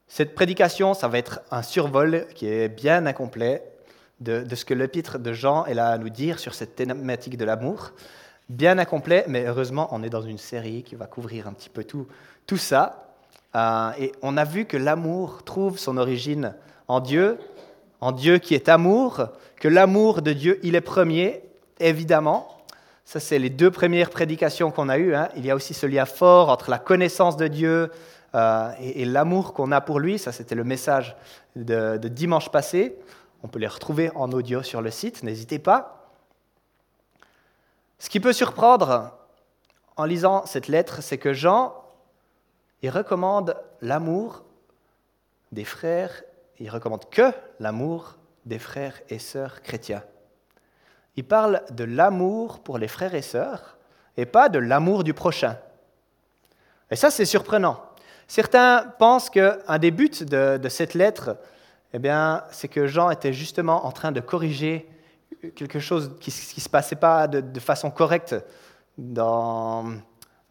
Cette 0.09 0.35
prédication, 0.35 0.95
ça 0.95 1.07
va 1.07 1.19
être 1.19 1.41
un 1.51 1.63
survol 1.63 2.27
qui 2.35 2.49
est 2.49 2.69
bien 2.69 3.07
incomplet 3.07 3.63
de, 4.21 4.55
ce 4.55 4.65
que 4.65 4.75
l'épître 4.75 5.19
de 5.19 5.33
Jean 5.33 5.65
est 5.67 5.75
là 5.75 5.91
à 5.91 5.99
nous 5.99 6.09
dire 6.09 6.39
sur 6.39 6.55
cette 6.55 6.75
thématique 6.75 7.37
de 7.37 7.45
l'amour. 7.45 7.93
Bien 8.49 8.79
incomplet, 8.79 9.25
mais 9.29 9.45
heureusement, 9.47 9.89
on 9.93 10.03
est 10.03 10.11
dans 10.11 10.23
une 10.23 10.39
série 10.39 10.83
qui 10.83 10.95
va 10.95 11.07
couvrir 11.07 11.47
un 11.47 11.53
petit 11.53 11.69
peu 11.69 11.85
tout, 11.85 12.07
tout 12.47 12.57
ça. 12.57 13.15
Euh, 13.55 13.91
et 13.99 14.13
on 14.23 14.37
a 14.37 14.45
vu 14.45 14.65
que 14.65 14.77
l'amour 14.77 15.43
trouve 15.45 15.79
son 15.79 15.97
origine 15.97 16.55
en 16.87 17.01
Dieu, 17.01 17.39
en 18.01 18.13
Dieu 18.13 18.39
qui 18.39 18.55
est 18.55 18.69
amour, 18.69 19.29
que 19.57 19.69
l'amour 19.69 20.23
de 20.23 20.33
Dieu, 20.33 20.61
il 20.63 20.75
est 20.77 20.81
premier, 20.81 21.43
évidemment, 21.79 22.59
ça, 23.09 23.21
c'est 23.21 23.39
les 23.39 23.49
deux 23.49 23.71
premières 23.71 24.11
prédications 24.11 24.71
qu'on 24.71 24.91
a 24.91 24.99
eues. 24.99 25.15
Hein. 25.15 25.31
Il 25.35 25.47
y 25.47 25.51
a 25.51 25.55
aussi 25.55 25.73
ce 25.73 25.87
lien 25.87 26.05
fort 26.05 26.51
entre 26.51 26.71
la 26.71 26.79
connaissance 26.79 27.39
de 27.39 27.47
Dieu 27.49 27.91
euh, 28.35 28.71
et, 28.83 29.07
l'amour 29.07 29.55
qu'on 29.55 29.73
a 29.73 29.81
pour 29.81 29.99
lui. 29.99 30.19
Ça, 30.19 30.31
c'était 30.31 30.55
le 30.55 30.63
message 30.63 31.17
de, 31.57 31.97
dimanche 32.09 32.51
passé. 32.51 32.99
On 33.43 33.49
peut 33.49 33.61
les 33.61 33.67
retrouver 33.67 34.11
en 34.15 34.31
audio 34.33 34.63
sur 34.63 34.83
le 34.83 34.91
site, 34.91 35.23
n'hésitez 35.23 35.59
pas. 35.59 35.98
Ce 37.99 38.11
qui 38.11 38.21
peut 38.21 38.33
surprendre 38.33 39.13
en 39.97 40.05
lisant 40.05 40.47
cette 40.47 40.69
lettre, 40.69 41.03
c'est 41.03 41.19
que 41.19 41.33
Jean, 41.33 41.75
il 42.83 42.91
recommande 42.91 43.57
l'amour 43.81 44.45
des 45.51 45.65
frères, 45.65 46.23
il 46.59 46.71
recommande 46.71 47.09
que 47.11 47.33
l'amour 47.59 48.17
des 48.47 48.59
frères 48.59 49.01
et 49.09 49.19
sœurs 49.19 49.63
chrétiens 49.63 50.03
il 51.19 51.25
parle 51.25 51.63
de 51.73 51.83
l'amour 51.83 52.61
pour 52.61 52.79
les 52.79 52.87
frères 52.87 53.17
et 53.17 53.23
sœurs 53.23 53.77
et 54.17 54.25
pas 54.25 54.49
de 54.49 54.61
l'amour 54.61 55.03
du 55.03 55.15
prochain. 55.15 55.57
Et 56.93 56.95
ça, 56.95 57.11
c'est 57.11 57.25
surprenant. 57.25 57.83
Certains 58.29 58.85
pensent 59.01 59.29
qu'un 59.29 59.79
des 59.81 59.91
buts 59.91 60.13
de, 60.21 60.69
cette 60.69 60.95
lettre, 60.95 61.37
eh 61.93 61.99
c'est 62.53 62.69
que 62.69 62.87
Jean 62.87 63.11
était 63.11 63.33
justement 63.33 63.85
en 63.85 63.91
train 63.91 64.13
de 64.13 64.21
corriger 64.21 64.89
quelque 65.55 65.81
chose 65.81 66.17
qui 66.21 66.31
ne 66.31 66.61
se 66.61 66.69
passait 66.69 66.97
pas 66.97 67.27
de, 67.29 67.61
façon 67.61 67.91
correcte 67.91 68.35
dans, 68.97 69.85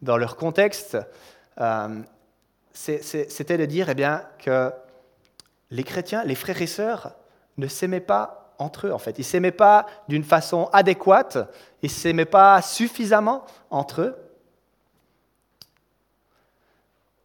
leur 0.02 0.36
contexte. 0.36 0.98
Euh, 1.60 2.02
c'était 2.72 3.58
de 3.58 3.66
dire 3.66 3.88
eh 3.90 3.94
bien, 3.94 4.22
que 4.38 4.72
les 5.70 5.84
chrétiens, 5.84 6.24
les 6.24 6.34
frères 6.34 6.62
et 6.62 6.66
sœurs, 6.66 7.14
ne 7.56 7.66
s'aimaient 7.66 8.00
pas 8.00 8.54
entre 8.58 8.86
eux, 8.86 8.92
en 8.92 8.98
fait. 8.98 9.18
Ils 9.18 9.22
ne 9.22 9.26
s'aimaient 9.26 9.50
pas 9.50 9.86
d'une 10.08 10.24
façon 10.24 10.68
adéquate, 10.72 11.38
ils 11.82 11.86
ne 11.86 11.94
s'aimaient 11.94 12.24
pas 12.24 12.62
suffisamment 12.62 13.44
entre 13.70 14.02
eux. 14.02 14.16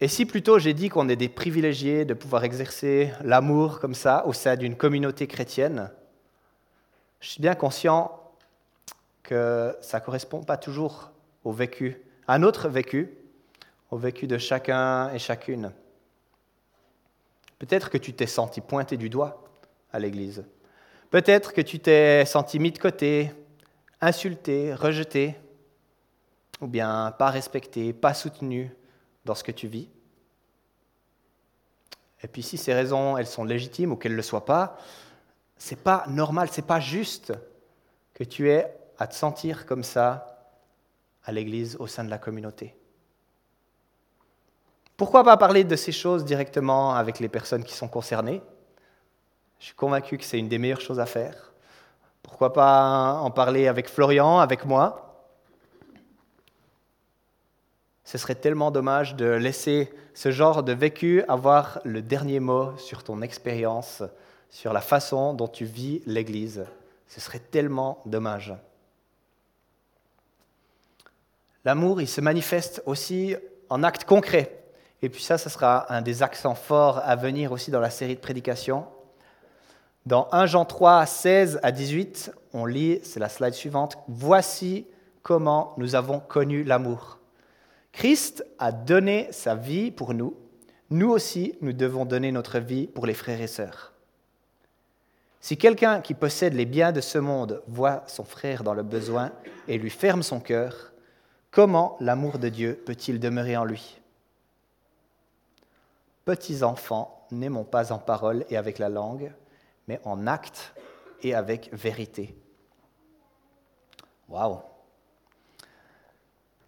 Et 0.02 0.08
si 0.08 0.26
plutôt 0.26 0.60
j'ai 0.60 0.74
dit 0.74 0.90
qu'on 0.90 1.08
est 1.08 1.16
des 1.16 1.30
privilégiés 1.30 2.04
de 2.04 2.14
pouvoir 2.14 2.44
exercer 2.44 3.14
l'amour 3.24 3.80
comme 3.80 3.94
ça 3.94 4.26
au 4.28 4.34
sein 4.34 4.58
d'une 4.58 4.76
communauté 4.76 5.28
chrétienne, 5.28 5.92
je 7.24 7.30
suis 7.30 7.42
bien 7.42 7.56
conscient 7.56 8.20
que 9.24 9.78
ça 9.80 10.00
ne 10.00 10.04
correspond 10.04 10.44
pas 10.44 10.58
toujours 10.58 11.12
au 11.46 11.54
vécu, 11.54 12.02
à 12.28 12.38
notre 12.38 12.68
vécu, 12.68 13.18
au 13.92 13.98
vécu 13.98 14.28
de 14.28 14.38
chacun 14.38 15.10
et 15.14 15.20
chacune. 15.20 15.72
Peut-être 17.60 17.90
que 17.90 17.98
tu 17.98 18.12
t'es 18.12 18.28
senti 18.28 18.60
pointé 18.60 18.98
du 18.98 19.10
doigt 19.10 19.42
à 19.94 20.00
l'Église. 20.00 20.44
Peut-être 21.12 21.54
que 21.54 21.62
tu 21.62 21.80
t'es 21.80 22.26
senti 22.26 22.60
mis 22.60 22.74
de 22.74 22.78
côté, 22.78 23.32
insulté, 24.02 24.74
rejeté, 24.74 25.38
ou 26.60 26.68
bien 26.68 27.16
pas 27.18 27.30
respecté, 27.30 27.94
pas 27.94 28.14
soutenu 28.14 28.70
dans 29.24 29.36
ce 29.36 29.46
que 29.46 29.54
tu 29.54 29.68
vis. 29.68 29.88
Et 32.22 32.28
puis 32.28 32.44
si 32.44 32.58
ces 32.58 32.74
raisons, 32.74 33.18
elles 33.18 33.28
sont 33.28 33.46
légitimes 33.46 33.94
ou 33.94 33.96
qu'elles 33.96 34.12
ne 34.12 34.18
le 34.18 34.24
soient 34.24 34.44
pas, 34.44 34.78
c'est 35.58 35.82
pas 35.82 36.04
normal, 36.08 36.50
c'est 36.52 36.66
pas 36.66 36.80
juste 36.80 37.34
que 38.14 38.24
tu 38.24 38.50
aies 38.50 38.74
à 38.98 39.08
te 39.08 39.16
sentir 39.16 39.66
comme 39.66 39.84
ça 39.84 40.52
à 41.24 41.32
l'église 41.32 41.78
au 41.80 41.88
sein 41.88 42.04
de 42.04 42.10
la 42.10 42.18
communauté. 42.18 42.76
Pourquoi 44.98 45.24
pas 45.24 45.38
parler 45.38 45.64
de 45.64 45.76
ces 45.76 45.92
choses 45.92 46.24
directement 46.24 46.94
avec 46.94 47.20
les 47.20 47.30
personnes 47.30 47.64
qui 47.64 47.74
sont 47.74 47.88
concernées? 47.88 48.42
Je 49.60 49.66
suis 49.66 49.76
convaincu 49.76 50.18
que 50.18 50.24
c'est 50.24 50.38
une 50.38 50.50
des 50.50 50.58
meilleures 50.58 50.82
choses 50.82 51.00
à 51.00 51.06
faire. 51.06 51.54
Pourquoi 52.22 52.54
pas 52.54 53.14
en 53.14 53.32
parler 53.32 53.68
avec 53.68 53.90
Florian, 53.90 54.40
avec 54.40 54.66
moi? 54.66 55.28
Ce 58.04 58.18
serait 58.18 58.36
tellement 58.36 58.70
dommage 58.70 59.16
de 59.16 59.26
laisser 59.26 59.94
ce 60.14 60.32
genre 60.32 60.64
de 60.64 60.74
vécu 60.74 61.24
avoir 61.28 61.80
le 61.84 62.02
dernier 62.02 62.40
mot 62.40 62.78
sur 62.78 63.04
ton 63.04 63.22
expérience, 63.22 64.04
sur 64.50 64.74
la 64.74 64.82
façon 64.82 65.34
dont 65.34 65.48
tu 65.48 65.66
vis 65.66 66.02
l'Église, 66.06 66.66
Ce 67.08 67.22
serait 67.22 67.40
tellement 67.40 68.02
dommage. 68.06 68.54
L'amour, 71.66 72.02
il 72.02 72.08
se 72.08 72.22
manifeste 72.22 72.82
aussi 72.86 73.36
en 73.70 73.84
actes 73.84 74.04
concrets. 74.04 74.64
Et 75.02 75.10
puis 75.10 75.22
ça, 75.22 75.38
ce 75.38 75.50
sera 75.50 75.92
un 75.94 76.02
des 76.02 76.24
accents 76.24 76.56
forts 76.56 77.00
à 77.04 77.16
venir 77.16 77.52
aussi 77.52 77.72
dans 77.72 77.80
la 77.80 77.90
série 77.90 78.16
de 78.16 78.20
prédications. 78.20 78.86
Dans 80.06 80.28
1 80.32 80.48
Jean 80.48 80.66
3, 80.66 81.06
16 81.06 81.60
à 81.64 81.72
18, 81.72 82.32
on 82.54 82.66
lit, 82.66 83.00
c'est 83.04 83.20
la 83.20 83.30
slide 83.30 83.54
suivante, 83.54 83.98
Voici 84.08 84.88
comment 85.22 85.74
nous 85.78 85.96
avons 85.96 86.20
connu 86.20 86.64
l'amour. 86.64 87.20
Christ 87.94 88.44
a 88.60 88.72
donné 88.72 89.32
sa 89.32 89.56
vie 89.56 89.92
pour 89.92 90.14
nous. 90.14 90.36
Nous 90.90 91.10
aussi, 91.10 91.56
nous 91.62 91.74
devons 91.74 92.06
donner 92.06 92.32
notre 92.32 92.60
vie 92.60 92.88
pour 92.88 93.06
les 93.06 93.14
frères 93.14 93.40
et 93.40 93.48
sœurs. 93.48 93.94
Si 95.40 95.58
quelqu'un 95.58 96.02
qui 96.02 96.14
possède 96.14 96.54
les 96.54 96.66
biens 96.66 96.92
de 96.92 97.02
ce 97.02 97.18
monde 97.18 97.62
voit 97.68 98.04
son 98.08 98.24
frère 98.24 98.64
dans 98.64 98.74
le 98.74 98.84
besoin 98.84 99.32
et 99.68 99.78
lui 99.78 99.90
ferme 99.90 100.24
son 100.24 100.40
cœur, 100.40 100.94
comment 101.52 101.96
l'amour 102.00 102.40
de 102.40 102.50
Dieu 102.50 102.82
peut-il 102.86 103.20
demeurer 103.20 103.56
en 103.58 103.66
lui? 103.66 104.02
Petits 106.26 106.64
enfants, 106.64 107.28
n'aimons 107.32 107.66
pas 107.66 107.92
en 107.92 108.00
parole 108.00 108.46
et 108.50 108.58
avec 108.58 108.80
la 108.80 108.90
langue, 108.90 109.34
mais 109.88 110.00
en 110.04 110.28
acte 110.28 110.74
et 111.22 111.36
avec 111.36 111.70
vérité. 111.74 112.36
Waouh 114.30 114.60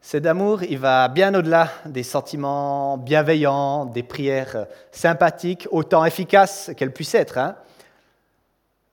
cet 0.05 0.27
amour, 0.27 0.61
il 0.61 0.77
va 0.77 1.07
bien 1.07 1.33
au-delà 1.33 1.67
des 1.87 2.03
sentiments 2.03 2.95
bienveillants, 2.95 3.87
des 3.87 4.03
prières 4.03 4.67
sympathiques, 4.91 5.67
autant 5.71 6.05
efficaces 6.05 6.69
qu'elles 6.77 6.93
puissent 6.93 7.15
être. 7.15 7.39
Hein. 7.39 7.55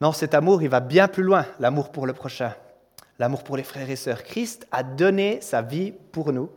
non, 0.01 0.13
cet 0.13 0.33
amour, 0.33 0.63
il 0.63 0.71
va 0.71 0.81
bien 0.81 1.09
plus 1.09 1.23
loin, 1.23 1.45
l'amour 1.61 1.93
pour 1.93 2.07
le 2.07 2.15
prochain, 2.15 2.55
l'amour 3.19 3.45
pour 3.45 3.59
les 3.59 3.63
frères 3.63 3.91
et 3.91 3.97
sœurs. 3.97 4.23
Christ 4.23 4.67
a 4.73 4.83
donné 4.83 5.43
sa 5.43 5.61
vie 5.61 5.93
pour 6.13 6.33
nous. 6.33 6.49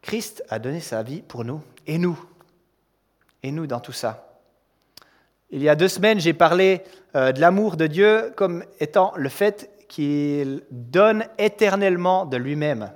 Christ 0.00 0.42
a 0.48 0.58
donné 0.58 0.80
sa 0.80 1.02
vie 1.02 1.20
pour 1.20 1.44
nous, 1.44 1.60
et 1.86 1.98
nous, 1.98 2.18
et 3.42 3.52
nous 3.52 3.66
dans 3.66 3.80
tout 3.80 3.92
ça. 3.92 4.40
Il 5.50 5.62
y 5.62 5.68
a 5.68 5.74
deux 5.74 5.88
semaines, 5.88 6.18
j'ai 6.18 6.32
parlé 6.32 6.82
euh, 7.14 7.32
de 7.32 7.42
l'amour 7.42 7.76
de 7.76 7.86
Dieu 7.86 8.32
comme 8.36 8.64
étant 8.78 9.12
le 9.16 9.28
fait 9.28 9.68
qu'il 9.90 10.62
donne 10.70 11.26
éternellement 11.36 12.24
de 12.24 12.36
lui-même. 12.36 12.92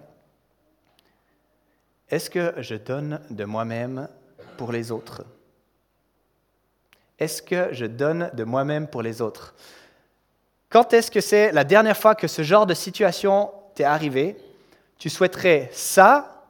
Est-ce 2.09 2.31
que 2.31 2.55
je 2.59 2.77
donne 2.77 3.21
de 3.31 3.45
moi-même 3.45 4.09
pour 4.57 4.71
les 4.71 4.93
autres? 4.93 5.25
Est-ce 7.19 7.43
que 7.43 7.73
je 7.73 7.87
donne 7.87 8.31
de 8.35 8.45
moi-même 8.45 8.87
pour 8.87 9.03
les 9.03 9.21
autres? 9.21 9.57
Quand 10.69 10.93
est-ce 10.93 11.11
que 11.11 11.21
c'est 11.21 11.51
la 11.51 11.65
dernière 11.65 11.97
fois 11.97 12.15
que 12.15 12.29
ce 12.29 12.43
genre 12.43 12.65
de 12.65 12.75
situation 12.75 13.51
t'est 13.75 13.83
arrivé? 13.83 14.37
Tu 14.97 15.11
souhaiterais 15.11 15.71
ça, 15.73 16.47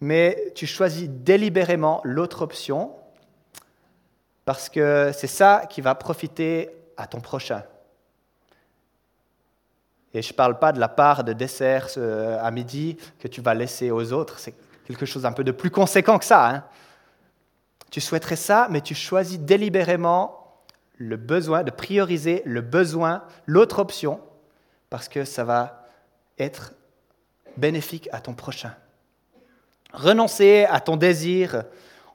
mais 0.00 0.52
tu 0.54 0.66
choisis 0.66 1.08
délibérément 1.08 2.02
l'autre 2.04 2.42
option 2.42 2.92
parce 4.44 4.68
que 4.68 5.12
c'est 5.14 5.26
ça 5.26 5.64
qui 5.70 5.80
va 5.80 5.94
profiter 5.94 6.68
à 6.98 7.06
ton 7.06 7.20
prochain. 7.20 7.62
Et 10.14 10.22
je 10.22 10.32
ne 10.32 10.36
parle 10.36 10.58
pas 10.58 10.72
de 10.72 10.80
la 10.80 10.88
part 10.88 11.24
de 11.24 11.32
dessert 11.32 11.88
euh, 11.96 12.38
à 12.42 12.50
midi 12.50 12.96
que 13.18 13.28
tu 13.28 13.40
vas 13.40 13.54
laisser 13.54 13.90
aux 13.90 14.12
autres. 14.12 14.38
C'est 14.38 14.54
quelque 14.86 15.06
chose 15.06 15.26
un 15.26 15.32
peu 15.32 15.44
de 15.44 15.52
plus 15.52 15.70
conséquent 15.70 16.18
que 16.18 16.24
ça. 16.24 16.48
Hein. 16.48 16.64
Tu 17.90 18.00
souhaiterais 18.00 18.36
ça, 18.36 18.68
mais 18.70 18.80
tu 18.80 18.94
choisis 18.94 19.38
délibérément 19.38 20.38
le 20.96 21.16
besoin, 21.16 21.62
de 21.62 21.70
prioriser 21.70 22.42
le 22.44 22.60
besoin, 22.60 23.22
l'autre 23.46 23.78
option, 23.78 24.20
parce 24.90 25.08
que 25.08 25.24
ça 25.24 25.44
va 25.44 25.86
être 26.38 26.72
bénéfique 27.56 28.08
à 28.12 28.20
ton 28.20 28.34
prochain. 28.34 28.74
Renoncer 29.92 30.66
à 30.70 30.80
ton 30.80 30.96
désir 30.96 31.64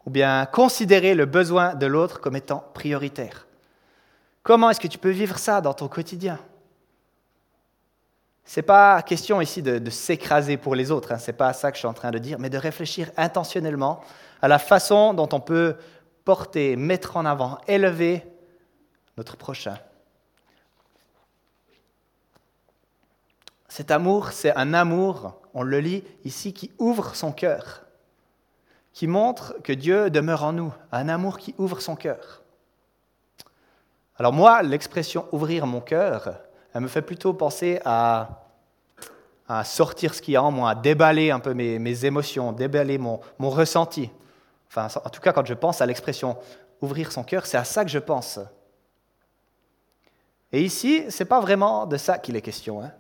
ou 0.06 0.10
bien 0.10 0.46
considérer 0.46 1.16
le 1.16 1.26
besoin 1.26 1.76
de 1.76 1.86
l'autre 1.86 2.20
comme 2.20 2.36
étant 2.36 2.64
prioritaire. 2.74 3.48
Comment 4.44 4.70
est-ce 4.70 4.80
que 4.80 4.88
tu 4.88 4.98
peux 4.98 5.10
vivre 5.10 5.38
ça 5.38 5.62
dans 5.62 5.74
ton 5.74 5.88
quotidien? 5.88 6.40
Ce 8.46 8.60
n'est 8.60 8.66
pas 8.66 9.02
question 9.02 9.40
ici 9.42 9.62
de, 9.62 9.90
s'écraser 9.90 10.58
pour 10.58 10.76
les 10.76 10.92
autres, 10.92 11.12
hein, 11.12 11.18
ce 11.18 11.32
n'est 11.32 11.38
pas 11.38 11.54
ça 11.54 11.72
que 11.72 11.76
je 11.78 11.80
suis 11.80 11.88
en 11.88 11.94
train 11.94 12.12
de 12.12 12.18
dire, 12.18 12.40
mais 12.40 12.50
de 12.50 12.58
réfléchir 12.58 13.10
intentionnellement 13.16 14.02
à 14.42 14.48
la 14.48 14.60
façon 14.60 15.14
dont 15.14 15.30
on 15.32 15.40
peut 15.40 15.76
porter, 16.26 16.76
mettre 16.76 17.18
en 17.18 17.26
avant, 17.26 17.58
élever 17.68 18.24
notre 19.18 19.38
prochain. 19.38 19.78
Cet 23.70 23.92
amour, 23.92 24.32
c'est 24.34 24.56
un 24.56 24.74
amour, 24.74 25.42
on 25.54 25.64
le 25.64 25.80
lit 25.80 26.04
ici, 26.26 26.54
qui 26.54 26.72
ouvre 26.78 27.16
son 27.16 27.32
cœur, 27.32 27.84
qui 28.94 29.08
montre 29.08 29.56
que 29.64 29.74
Dieu 29.74 30.10
demeure 30.10 30.44
en 30.44 30.54
nous, 30.54 30.74
un 30.92 31.10
amour 31.10 31.40
qui 31.40 31.56
ouvre 31.58 31.82
son 31.82 31.96
cœur. 31.96 32.44
Alors 34.18 34.34
moi, 34.34 34.62
l'expression 34.62 35.26
ouvrir 35.32 35.66
mon 35.66 35.82
cœur, 35.82 36.40
elle 36.74 36.82
me 36.82 36.88
fait 36.88 37.02
plutôt 37.02 37.34
penser 37.34 37.80
à, 37.86 38.40
sortir 39.64 40.16
ce 40.16 40.22
qu'il 40.22 40.34
y 40.34 40.38
a 40.38 40.44
en 40.44 40.50
moi, 40.50 40.72
à 40.72 40.76
déballer 40.76 41.30
un 41.30 41.40
peu 41.40 41.54
mes, 41.54 42.06
émotions, 42.06 42.52
déballer 42.52 42.98
mon, 42.98 43.20
ressenti. 43.40 44.10
Enfin, 44.68 44.88
en 45.04 45.10
tout 45.10 45.22
cas, 45.22 45.32
quand 45.32 45.46
je 45.46 45.54
pense 45.54 45.82
à 45.82 45.86
l'expression 45.86 46.38
ouvrir 46.82 47.12
son 47.12 47.24
cœur, 47.24 47.46
c'est 47.46 47.58
à 47.58 47.64
ça 47.64 47.86
que 47.86 47.92
je 47.92 48.00
pense. 48.00 48.40
Et 50.52 50.64
ici, 50.64 51.04
ce 51.10 51.24
n'est 51.24 51.28
pas 51.28 51.40
vraiment 51.40 51.86
de 51.86 51.98
ça 51.98 52.18
qu'il 52.18 52.36
est 52.36 52.42
question. 52.42 52.82
Hein. 52.82 52.92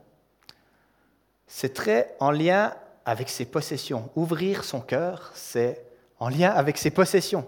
C'est 1.47 1.73
très 1.73 2.15
en 2.19 2.29
lien 2.29 2.73
avec 3.05 3.29
ses 3.29 3.45
possessions. 3.45 4.09
Ouvrir 4.15 4.63
son 4.63 4.79
cœur, 4.79 5.31
c'est 5.33 5.83
en 6.19 6.29
lien 6.29 6.51
avec 6.51 6.77
ses 6.77 6.91
possessions. 6.91 7.45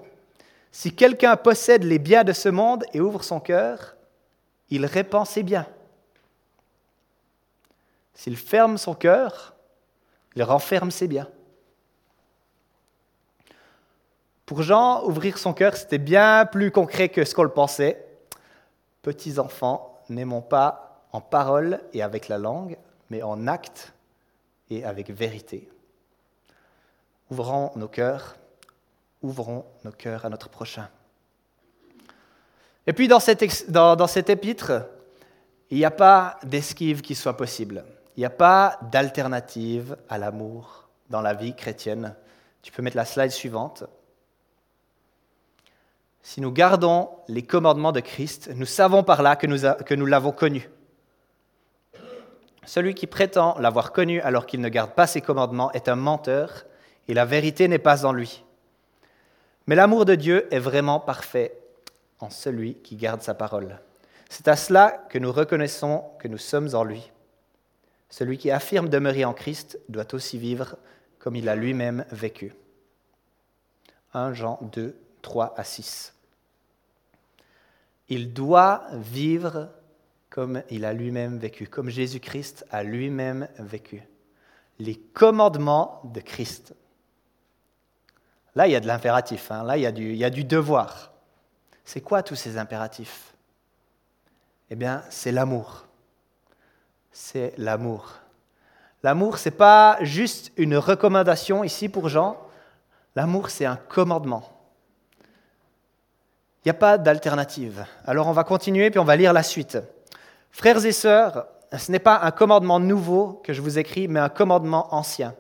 Si 0.71 0.93
quelqu'un 0.93 1.37
possède 1.37 1.83
les 1.83 1.99
biens 1.99 2.23
de 2.23 2.33
ce 2.33 2.49
monde 2.49 2.85
et 2.93 3.01
ouvre 3.01 3.23
son 3.23 3.39
cœur, 3.39 3.95
il 4.69 4.85
répand 4.85 5.25
ses 5.25 5.43
biens. 5.43 5.67
S'il 8.15 8.37
ferme 8.37 8.77
son 8.77 8.95
cœur, 8.95 9.53
il 10.35 10.43
renferme 10.43 10.89
ses 10.89 11.07
biens. 11.07 11.29
Pour 14.45 14.61
Jean, 14.61 15.03
ouvrir 15.03 15.37
son 15.37 15.53
cœur, 15.53 15.75
c'était 15.75 15.97
bien 15.97 16.45
plus 16.45 16.71
concret 16.71 17.09
que 17.09 17.25
ce 17.25 17.33
qu'on 17.35 17.43
le 17.43 17.49
pensait. 17.49 18.05
Petits 19.01 19.39
enfants, 19.39 20.01
n'aimons 20.09 20.41
pas 20.41 21.05
en 21.11 21.21
parole 21.21 21.81
et 21.93 22.01
avec 22.01 22.27
la 22.27 22.37
langue, 22.37 22.77
mais 23.09 23.23
en 23.23 23.47
acte 23.47 23.93
et 24.69 24.85
avec 24.85 25.09
vérité. 25.09 25.69
Ouvrons 27.31 27.71
nos 27.75 27.87
cœurs, 27.87 28.35
ouvrons 29.21 29.65
nos 29.83 29.91
cœurs 29.91 30.25
à 30.25 30.29
notre 30.29 30.49
prochain. 30.49 30.89
Et 32.85 32.93
puis 32.93 33.07
dans, 33.07 33.19
cette, 33.19 33.43
cet 34.07 34.29
épître, 34.29 34.71
il 35.71 35.77
n'y 35.77 35.85
a 35.85 35.91
pas 35.91 36.37
d'esquive 36.43 37.01
qui 37.01 37.15
soit 37.15 37.35
possible. 37.35 37.83
Il 38.15 38.21
n'y 38.21 38.25
a 38.25 38.29
pas 38.29 38.79
d'alternative 38.91 39.97
à 40.07 40.17
l'amour 40.17 40.87
dans 41.09 41.21
la 41.21 41.33
vie 41.33 41.55
chrétienne. 41.55 42.15
Tu 42.61 42.71
peux 42.71 42.81
mettre 42.81 42.97
la 42.97 43.05
slide 43.05 43.31
suivante. 43.31 43.83
Si 46.21 46.41
nous 46.41 46.51
gardons 46.51 47.09
les 47.27 47.43
commandements 47.43 47.91
de 47.91 47.99
Christ, 47.99 48.49
nous 48.55 48.65
savons 48.65 49.03
par 49.03 49.21
là 49.21 49.35
que 49.35 49.45
nous, 49.95 50.05
l'avons 50.05 50.31
connu. 50.31 50.69
Celui 52.65 52.95
qui 52.95 53.05
prétend 53.05 53.59
l'avoir 53.59 53.91
connu 53.91 54.21
alors 54.21 54.47
qu'il 54.47 54.61
ne 54.61 54.69
garde 54.69 54.93
pas 54.93 55.05
ses 55.05 55.21
commandements 55.21 55.71
est 55.73 55.87
un 55.87 55.95
menteur 55.95 56.65
et 57.07 57.13
la 57.13 57.25
vérité 57.25 57.67
n'est 57.67 57.77
pas 57.77 58.05
en 58.05 58.11
lui. 58.11 58.43
Mais 59.67 59.75
l'amour 59.75 60.05
de 60.05 60.15
Dieu 60.15 60.47
est 60.51 60.59
vraiment 60.59 60.99
parfait 60.99 61.59
en 62.19 62.29
celui 62.31 62.75
qui 62.75 62.95
garde 62.95 63.21
sa 63.21 63.35
parole. 63.35 63.79
C'est 64.29 64.47
à 64.47 64.55
cela 64.55 65.05
que 65.09 65.19
nous 65.19 65.31
reconnaissons 65.31 66.05
que 66.17 66.27
nous 66.27 66.39
sommes 66.39 66.73
en 66.73 66.83
lui. 66.83 67.11
Celui 68.09 68.37
qui 68.37 68.51
affirme 68.51 68.89
demeurer 68.89 69.25
en 69.25 69.33
Christ 69.33 69.79
doit 69.89 70.13
aussi 70.13 70.37
vivre 70.37 70.77
comme 71.19 71.35
il 71.35 71.49
a 71.49 71.55
lui-même 71.55 72.05
vécu. 72.11 72.53
1 74.13 74.33
Jean 74.33 74.59
2, 74.61 74.95
3 75.21 75.53
à 75.57 75.63
6. 75.63 76.13
Il 78.09 78.33
doit 78.33 78.85
vivre 78.93 79.69
comme 80.29 80.61
il 80.69 80.85
a 80.85 80.93
lui-même 80.93 81.37
vécu, 81.37 81.67
comme 81.67 81.89
Jésus-Christ 81.89 82.65
a 82.69 82.83
lui-même 82.83 83.47
vécu. 83.57 84.03
Les 84.79 84.95
commandements 84.95 86.01
de 86.13 86.19
Christ. 86.19 86.75
Là, 88.53 88.67
il 88.67 88.71
y 88.71 88.75
a 88.75 88.79
de 88.79 88.87
l'impératif, 88.87 89.51
hein. 89.51 89.63
là, 89.63 89.77
il 89.77 89.81
y, 89.81 89.85
a 89.85 89.91
du, 89.91 90.11
il 90.11 90.17
y 90.17 90.25
a 90.25 90.29
du 90.29 90.43
devoir. 90.43 91.13
C'est 91.83 92.01
quoi 92.01 92.23
tous 92.23 92.35
ces 92.35 92.57
impératifs? 92.57 93.33
Eh 94.69 94.75
bien, 94.75 95.03
c'est 95.09 95.31
l'amour 95.31 95.84
c'est 97.15 97.53
l'amour. 97.57 98.11
L'amour, 99.01 99.37
ce 99.37 99.47
n'est 99.47 99.55
pas 99.55 99.97
juste 100.01 100.51
une 100.57 100.75
recommandation 100.75 101.63
ici 101.63 101.87
pour 101.87 102.09
Jean, 102.09 102.37
l'amour, 103.15 103.49
c'est 103.49 103.63
un 103.63 103.77
commandement. 103.77 104.43
Il 105.23 106.67
n'y 106.67 106.71
a 106.71 106.73
pas 106.73 106.97
d'alternative. 106.97 107.85
Alors 108.05 108.27
on 108.27 108.33
va 108.33 108.43
continuer, 108.43 108.89
puis 108.89 108.99
on 108.99 109.05
va 109.05 109.15
lire 109.15 109.31
la 109.31 109.43
suite. 109.43 109.77
Frères 110.51 110.85
et 110.85 110.91
sœurs, 110.91 111.47
ce 111.77 111.89
n'est 111.89 111.99
pas 111.99 112.19
un 112.21 112.31
commandement 112.31 112.81
nouveau 112.81 113.41
que 113.45 113.53
je 113.53 113.61
vous 113.61 113.79
écris, 113.79 114.09
mais 114.09 114.19
un 114.19 114.29
commandement 114.29 114.93
ancien. 114.93 115.35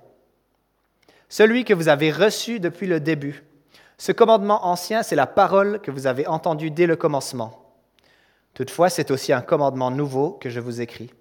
Celui 1.27 1.65
que 1.65 1.73
vous 1.73 1.89
avez 1.89 2.09
reçu 2.09 2.61
depuis 2.61 2.87
le 2.87 3.01
début. 3.01 3.43
Ce 3.97 4.13
commandement 4.13 4.65
ancien, 4.65 5.03
c'est 5.03 5.17
la 5.17 5.27
parole 5.27 5.81
que 5.81 5.91
vous 5.91 6.07
avez 6.07 6.25
entendue 6.25 6.71
dès 6.71 6.87
le 6.87 6.95
commencement. 6.95 7.75
Toutefois, 8.53 8.89
c'est 8.89 9.11
aussi 9.11 9.33
un 9.33 9.41
commandement 9.41 9.91
nouveau 9.91 10.31
que 10.31 10.49
je 10.49 10.61
vous 10.61 10.79
écris. 10.79 11.11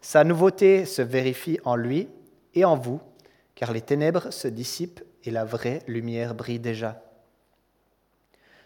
Sa 0.00 0.24
nouveauté 0.24 0.86
se 0.86 1.02
vérifie 1.02 1.58
en 1.64 1.76
lui 1.76 2.08
et 2.54 2.64
en 2.64 2.76
vous, 2.76 3.00
car 3.54 3.72
les 3.72 3.82
ténèbres 3.82 4.32
se 4.32 4.48
dissipent 4.48 5.02
et 5.24 5.30
la 5.30 5.44
vraie 5.44 5.82
lumière 5.86 6.34
brille 6.34 6.58
déjà. 6.58 7.02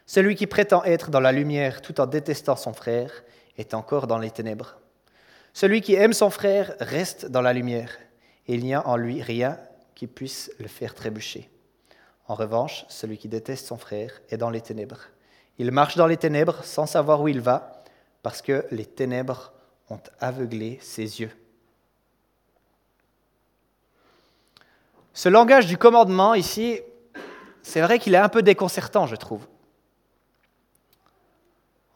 Celui 0.06 0.36
qui 0.36 0.46
prétend 0.46 0.84
être 0.84 1.10
dans 1.10 1.20
la 1.20 1.32
lumière 1.32 1.80
tout 1.80 2.00
en 2.00 2.06
détestant 2.06 2.56
son 2.56 2.72
frère 2.72 3.24
est 3.56 3.74
encore 3.74 4.06
dans 4.06 4.18
les 4.18 4.30
ténèbres. 4.30 4.76
Celui 5.52 5.80
qui 5.80 5.94
aime 5.94 6.12
son 6.12 6.30
frère 6.30 6.74
reste 6.80 7.26
dans 7.26 7.40
la 7.40 7.52
lumière, 7.52 7.98
et 8.46 8.54
il 8.54 8.64
n'y 8.64 8.74
a 8.74 8.86
en 8.86 8.96
lui 8.96 9.22
rien 9.22 9.58
qui 9.94 10.06
puisse 10.06 10.52
le 10.58 10.68
faire 10.68 10.94
trébucher. 10.94 11.48
En 12.26 12.34
revanche, 12.34 12.84
celui 12.88 13.18
qui 13.18 13.28
déteste 13.28 13.66
son 13.66 13.76
frère 13.76 14.20
est 14.30 14.36
dans 14.36 14.50
les 14.50 14.60
ténèbres. 14.60 15.00
Il 15.58 15.70
marche 15.70 15.96
dans 15.96 16.06
les 16.06 16.16
ténèbres 16.16 16.64
sans 16.64 16.86
savoir 16.86 17.20
où 17.20 17.28
il 17.28 17.40
va, 17.40 17.82
parce 18.22 18.42
que 18.42 18.66
les 18.70 18.86
ténèbres 18.86 19.52
ont 19.90 20.00
aveuglé 20.20 20.78
ses 20.82 21.20
yeux. 21.20 21.30
Ce 25.12 25.28
langage 25.28 25.66
du 25.66 25.78
commandement 25.78 26.34
ici, 26.34 26.80
c'est 27.62 27.80
vrai 27.80 27.98
qu'il 27.98 28.14
est 28.14 28.18
un 28.18 28.28
peu 28.28 28.42
déconcertant, 28.42 29.06
je 29.06 29.16
trouve. 29.16 29.46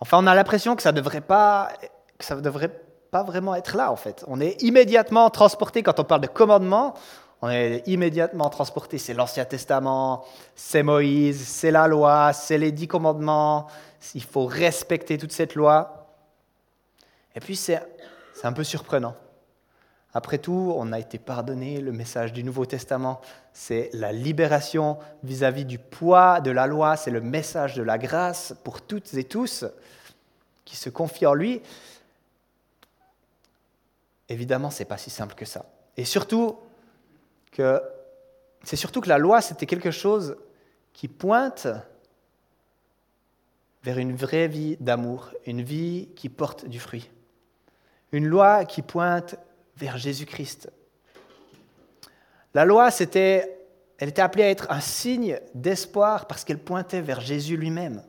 Enfin, 0.01 0.18
on 0.22 0.27
a 0.27 0.35
l'impression 0.35 0.77
que 0.77 0.83
ça 0.83 0.92
ne 0.92 0.96
devrait 0.96 1.20
pas, 1.20 1.72
devrait 2.31 2.81
pas 3.11 3.24
vraiment 3.24 3.55
être 3.55 3.77
là, 3.77 3.90
en 3.90 3.96
fait. 3.96 4.24
On 4.29 4.40
est 4.40 4.62
immédiatement 4.62 5.29
transporté, 5.31 5.83
quand 5.83 5.98
on 5.98 6.05
parle 6.05 6.20
de 6.20 6.29
commandement, 6.29 6.94
on 7.42 7.51
est 7.51 7.83
immédiatement 7.87 8.51
transporté. 8.51 8.98
C'est 8.98 9.14
l'Ancien 9.14 9.44
Testament, 9.44 10.24
c'est 10.55 10.83
Moïse, 10.83 11.46
c'est 11.46 11.70
la 11.70 11.88
loi, 11.88 12.33
c'est 12.33 12.59
les 12.59 12.70
dix 12.70 12.88
commandements. 12.88 13.66
Il 14.14 14.22
faut 14.22 14.46
respecter 14.46 15.18
toute 15.18 15.33
cette 15.33 15.57
loi. 15.57 15.97
Et 17.38 17.40
puis, 17.40 17.55
c'est 17.55 17.81
un 18.42 18.53
peu 18.53 18.64
surprenant. 18.64 19.14
Après 20.12 20.38
tout, 20.38 20.72
on 20.77 20.90
a 20.90 20.98
été 20.98 21.18
pardonné. 21.18 21.81
Le 21.81 21.92
message 21.92 22.33
du 22.33 22.42
Nouveau 22.42 22.66
Testament, 22.66 23.20
c'est 23.53 23.90
la 23.92 24.11
libération 24.11 24.98
vis-à-vis 25.22 25.64
du 25.64 25.79
poids 25.79 26.40
de 26.40 26.51
la 26.51 26.66
loi. 26.66 26.96
C'est 26.96 27.12
le 27.12 27.20
message 27.20 27.77
de 27.77 27.83
la 27.85 27.96
grâce 27.96 28.57
pour 28.64 28.83
toutes 28.83 29.14
et 29.14 29.22
tous 29.22 29.64
qui 30.64 30.74
se 30.74 30.90
confient 30.90 31.27
en 31.27 31.35
lui. 31.35 31.62
Évidemment, 34.29 34.70
ce 34.70 34.81
n'est 34.81 34.87
pas 34.87 34.98
si 34.98 35.11
simple 35.11 35.37
que 35.37 35.44
ça. 35.44 35.64
Et 35.96 36.05
surtout, 36.05 36.59
que 37.53 37.81
c'est 38.64 38.74
surtout 38.74 39.01
que 39.01 39.09
la 39.09 39.18
loi, 39.18 39.42
c'était 39.42 39.66
quelque 39.66 39.92
chose 39.92 40.37
qui 40.92 41.07
pointe 41.07 41.68
vers 43.85 43.98
une 43.98 44.16
vraie 44.16 44.48
vie 44.48 44.77
d'amour, 44.81 45.31
une 45.46 45.62
vie 45.62 46.09
qui 46.16 46.29
porte 46.29 46.66
du 46.66 46.81
fruit. 46.81 47.09
Une 48.12 48.27
loi 48.27 48.64
qui 48.64 48.83
pointe 48.83 49.37
vers 49.77 49.99
Jésus-Christ. 49.99 50.71
La 52.55 52.64
loi, 52.64 52.90
c'était, 52.90 53.59
elle 53.99 54.09
était 54.09 54.23
appelée 54.23 54.44
à 54.44 54.51
être 54.51 54.71
un 54.71 54.81
signe 54.81 55.38
d'espoir 55.55 56.27
parce 56.27 56.44
qu'elle 56.44 56.59
pointait 56.59 57.01
vers 57.01 57.21
Jésus 57.21 57.57
lui-même. 57.57 58.03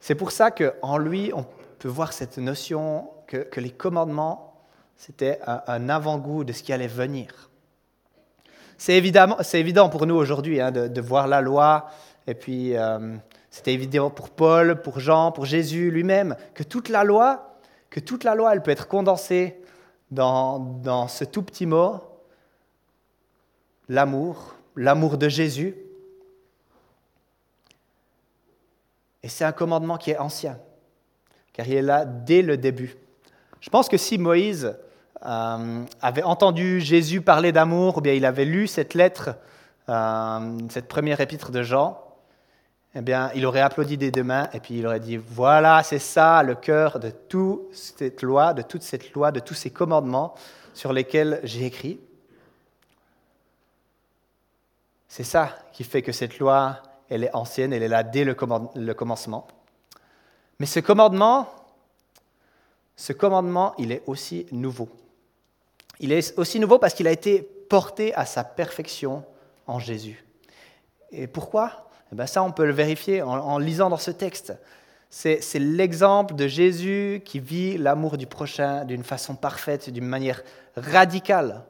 C'est 0.00 0.14
pour 0.14 0.32
ça 0.32 0.50
qu'en 0.50 0.98
lui, 0.98 1.32
on 1.34 1.46
peut 1.78 1.88
voir 1.88 2.12
cette 2.12 2.38
notion 2.38 3.08
que, 3.26 3.60
les 3.60 3.70
commandements, 3.70 4.54
c'était 4.96 5.40
un, 5.46 5.88
avant-goût 5.88 6.44
de 6.44 6.52
ce 6.52 6.62
qui 6.62 6.72
allait 6.72 6.86
venir. 6.86 7.50
C'est 8.76 8.96
évident 8.96 9.88
pour 9.88 10.06
nous 10.06 10.14
aujourd'hui 10.14 10.60
hein, 10.60 10.72
de, 10.72 11.00
voir 11.00 11.26
la 11.26 11.40
loi, 11.40 11.86
et 12.26 12.34
puis 12.34 12.76
euh, 12.76 13.16
c'était 13.50 13.72
évident 13.72 14.10
pour 14.10 14.30
Paul, 14.30 14.82
pour 14.82 15.00
Jean, 15.00 15.32
pour 15.32 15.46
Jésus 15.46 15.90
lui-même, 15.90 16.36
que 16.54 16.62
toute 16.62 16.88
la 16.88 17.04
loi, 17.04 17.53
que 17.94 18.00
toute 18.00 18.24
la 18.24 18.34
loi, 18.34 18.52
elle 18.52 18.60
peut 18.60 18.72
être 18.72 18.88
condensée 18.88 19.56
dans, 20.10 20.58
dans 20.58 21.06
ce 21.06 21.22
tout 21.22 21.44
petit 21.44 21.64
mot, 21.64 22.00
l'amour, 23.88 24.56
l'amour 24.74 25.16
de 25.16 25.28
Jésus. 25.28 25.76
Et 29.22 29.28
c'est 29.28 29.44
un 29.44 29.52
commandement 29.52 29.96
qui 29.96 30.10
est 30.10 30.18
ancien, 30.18 30.58
car 31.52 31.68
il 31.68 31.74
est 31.74 31.82
là 31.82 32.04
dès 32.04 32.42
le 32.42 32.56
début. 32.56 32.96
Je 33.60 33.70
pense 33.70 33.88
que 33.88 33.96
si 33.96 34.18
Moïse 34.18 34.76
euh, 35.24 35.84
avait 36.02 36.24
entendu 36.24 36.80
Jésus 36.80 37.20
parler 37.20 37.52
d'amour, 37.52 37.98
ou 37.98 38.00
bien 38.00 38.14
il 38.14 38.26
avait 38.26 38.44
lu 38.44 38.66
cette 38.66 38.94
lettre, 38.94 39.36
euh, 39.88 40.58
cette 40.68 40.88
première 40.88 41.20
épître 41.20 41.52
de 41.52 41.62
Jean, 41.62 42.03
eh 42.96 43.00
bien, 43.00 43.30
il 43.34 43.44
aurait 43.44 43.60
applaudi 43.60 43.96
des 43.98 44.10
deux 44.10 44.22
mains 44.22 44.48
et 44.52 44.60
puis 44.60 44.78
il 44.78 44.86
aurait 44.86 45.00
dit 45.00 45.16
Voilà, 45.16 45.82
c'est 45.82 45.98
ça 45.98 46.42
le 46.42 46.54
cœur 46.54 47.00
de 47.00 47.10
toute 47.10 47.74
cette 47.74 48.22
loi, 48.22 48.54
de 48.54 48.62
toute 48.62 48.82
cette 48.82 49.12
loi, 49.12 49.32
de 49.32 49.40
tous 49.40 49.54
ces 49.54 49.70
commandements 49.70 50.34
sur 50.74 50.92
lesquels 50.92 51.40
j'ai 51.42 51.66
écrit. 51.66 51.98
C'est 55.08 55.24
ça 55.24 55.56
qui 55.72 55.84
fait 55.84 56.02
que 56.02 56.12
cette 56.12 56.38
loi, 56.38 56.82
elle 57.08 57.24
est 57.24 57.34
ancienne, 57.34 57.72
elle 57.72 57.82
est 57.82 57.88
là 57.88 58.02
dès 58.02 58.24
le, 58.24 58.36
le 58.74 58.94
commencement. 58.94 59.46
Mais 60.60 60.66
ce 60.66 60.80
commandement, 60.80 61.48
ce 62.96 63.12
commandement, 63.12 63.74
il 63.78 63.90
est 63.90 64.02
aussi 64.06 64.46
nouveau. 64.52 64.88
Il 65.98 66.12
est 66.12 66.36
aussi 66.38 66.60
nouveau 66.60 66.78
parce 66.78 66.94
qu'il 66.94 67.08
a 67.08 67.12
été 67.12 67.42
porté 67.42 68.14
à 68.14 68.24
sa 68.24 68.44
perfection 68.44 69.24
en 69.66 69.78
Jésus. 69.78 70.24
Et 71.10 71.26
pourquoi? 71.26 71.88
Eh 72.12 72.14
bien 72.14 72.26
Ça, 72.26 72.42
on 72.42 72.52
peut 72.52 72.66
le 72.66 72.72
vérifier 72.72 73.22
en, 73.22 73.58
lisant 73.58 73.90
dans 73.90 73.96
ce 73.96 74.10
texte. 74.10 74.54
C'est 75.10 75.58
l'exemple 75.60 76.34
de 76.34 76.48
Jésus 76.48 77.22
qui 77.24 77.38
vit 77.38 77.78
l'amour 77.78 78.18
du 78.18 78.26
prochain 78.26 78.84
d'une 78.84 79.04
façon 79.04 79.36
parfaite, 79.36 79.90
d'une 79.90 80.06
manière 80.06 80.42
radicale. 80.76 81.62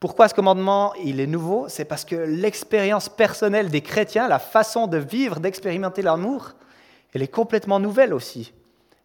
Pourquoi 0.00 0.26
ce 0.26 0.34
commandement 0.34 0.92
il 1.04 1.20
est 1.20 1.28
nouveau? 1.28 1.68
C'est 1.68 1.84
parce 1.84 2.04
que 2.04 2.16
l'expérience 2.16 3.08
personnelle 3.08 3.70
des 3.70 3.82
chrétiens, 3.82 4.26
la 4.26 4.40
façon 4.40 4.88
de 4.88 4.96
vivre, 4.96 5.38
d'expérimenter 5.38 6.02
l'amour, 6.02 6.54
elle 7.14 7.22
est 7.22 7.28
complètement 7.28 7.78
nouvelle 7.78 8.12
aussi. 8.12 8.52